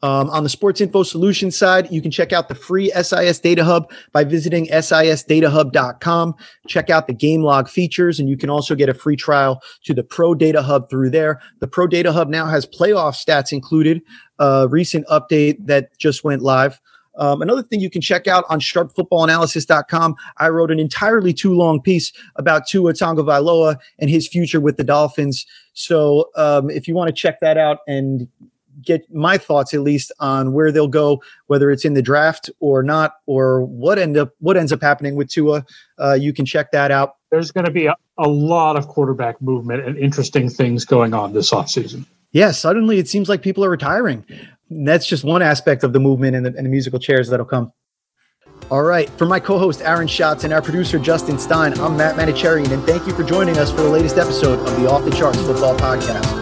Um, 0.00 0.30
on 0.30 0.44
the 0.44 0.48
Sports 0.48 0.80
Info 0.80 1.02
Solutions 1.02 1.56
side, 1.56 1.90
you 1.90 2.00
can 2.00 2.12
check 2.12 2.32
out 2.32 2.48
the 2.48 2.54
free 2.54 2.90
SIS 2.90 3.40
Data 3.40 3.64
Hub 3.64 3.90
by 4.12 4.22
visiting 4.22 4.68
sisdatahub.com. 4.68 6.34
Check 6.68 6.88
out 6.88 7.08
the 7.08 7.12
game 7.12 7.42
log 7.42 7.68
features, 7.68 8.20
and 8.20 8.28
you 8.28 8.36
can 8.36 8.48
also 8.48 8.76
get 8.76 8.88
a 8.88 8.94
free 8.94 9.16
trial 9.16 9.60
to 9.84 9.94
the 9.94 10.04
Pro 10.04 10.34
Data 10.34 10.62
Hub 10.62 10.88
through 10.88 11.10
there. 11.10 11.40
The 11.58 11.66
Pro 11.66 11.88
Data 11.88 12.12
Hub 12.12 12.28
now 12.28 12.46
has 12.46 12.64
playoff 12.64 13.16
stats 13.16 13.52
included, 13.52 14.00
a 14.38 14.68
recent 14.68 15.04
update 15.08 15.66
that 15.66 15.98
just 15.98 16.22
went 16.22 16.42
live. 16.42 16.80
Um, 17.18 17.42
another 17.42 17.62
thing 17.62 17.80
you 17.80 17.90
can 17.90 18.00
check 18.00 18.26
out 18.26 18.44
on 18.48 18.60
sharpfootballanalysis.com, 18.60 20.14
I 20.38 20.48
wrote 20.48 20.70
an 20.70 20.78
entirely 20.78 21.32
too 21.32 21.52
long 21.52 21.82
piece 21.82 22.12
about 22.36 22.66
Tua 22.66 22.92
Tagovailoa 22.92 23.76
and 23.98 24.08
his 24.08 24.26
future 24.26 24.60
with 24.60 24.76
the 24.76 24.84
Dolphins. 24.84 25.46
So 25.74 26.30
um, 26.36 26.70
if 26.70 26.88
you 26.88 26.94
want 26.94 27.08
to 27.08 27.14
check 27.14 27.40
that 27.40 27.58
out 27.58 27.78
and 27.86 28.28
get 28.82 29.12
my 29.12 29.38
thoughts 29.38 29.74
at 29.74 29.80
least 29.80 30.12
on 30.20 30.52
where 30.52 30.70
they'll 30.70 30.88
go, 30.88 31.22
whether 31.46 31.70
it's 31.70 31.84
in 31.84 31.94
the 31.94 32.02
draft 32.02 32.50
or 32.60 32.82
not, 32.82 33.14
or 33.26 33.62
what 33.64 33.98
end 33.98 34.16
up 34.16 34.30
what 34.38 34.56
ends 34.56 34.72
up 34.72 34.80
happening 34.80 35.16
with 35.16 35.28
Tua. 35.28 35.64
Uh, 35.98 36.14
you 36.14 36.32
can 36.32 36.44
check 36.44 36.70
that 36.72 36.90
out. 36.90 37.16
There's 37.30 37.50
going 37.50 37.66
to 37.66 37.70
be 37.70 37.86
a, 37.86 37.94
a 38.16 38.28
lot 38.28 38.76
of 38.76 38.88
quarterback 38.88 39.40
movement 39.42 39.84
and 39.86 39.98
interesting 39.98 40.48
things 40.48 40.84
going 40.84 41.14
on 41.14 41.32
this 41.32 41.50
offseason. 41.50 42.06
Yeah, 42.32 42.50
suddenly 42.50 42.98
it 42.98 43.08
seems 43.08 43.28
like 43.28 43.42
people 43.42 43.64
are 43.64 43.70
retiring. 43.70 44.24
And 44.70 44.86
that's 44.86 45.06
just 45.06 45.24
one 45.24 45.42
aspect 45.42 45.82
of 45.82 45.92
the 45.92 46.00
movement 46.00 46.36
and 46.36 46.44
the, 46.44 46.54
and 46.56 46.66
the 46.66 46.70
musical 46.70 46.98
chairs 46.98 47.28
that'll 47.28 47.46
come. 47.46 47.72
All 48.70 48.82
right. 48.82 49.08
For 49.10 49.24
my 49.24 49.40
co 49.40 49.58
host, 49.58 49.80
Aaron 49.82 50.08
Schatz, 50.08 50.44
and 50.44 50.52
our 50.52 50.60
producer, 50.60 50.98
Justin 50.98 51.38
Stein, 51.38 51.78
I'm 51.78 51.96
Matt 51.96 52.16
Manocherian, 52.16 52.70
and 52.70 52.84
thank 52.84 53.06
you 53.06 53.14
for 53.14 53.22
joining 53.22 53.56
us 53.56 53.70
for 53.70 53.82
the 53.82 53.88
latest 53.88 54.18
episode 54.18 54.58
of 54.58 54.80
the 54.80 54.90
Off 54.90 55.04
the 55.04 55.10
Charts 55.10 55.38
Football 55.38 55.76
Podcast. 55.78 56.37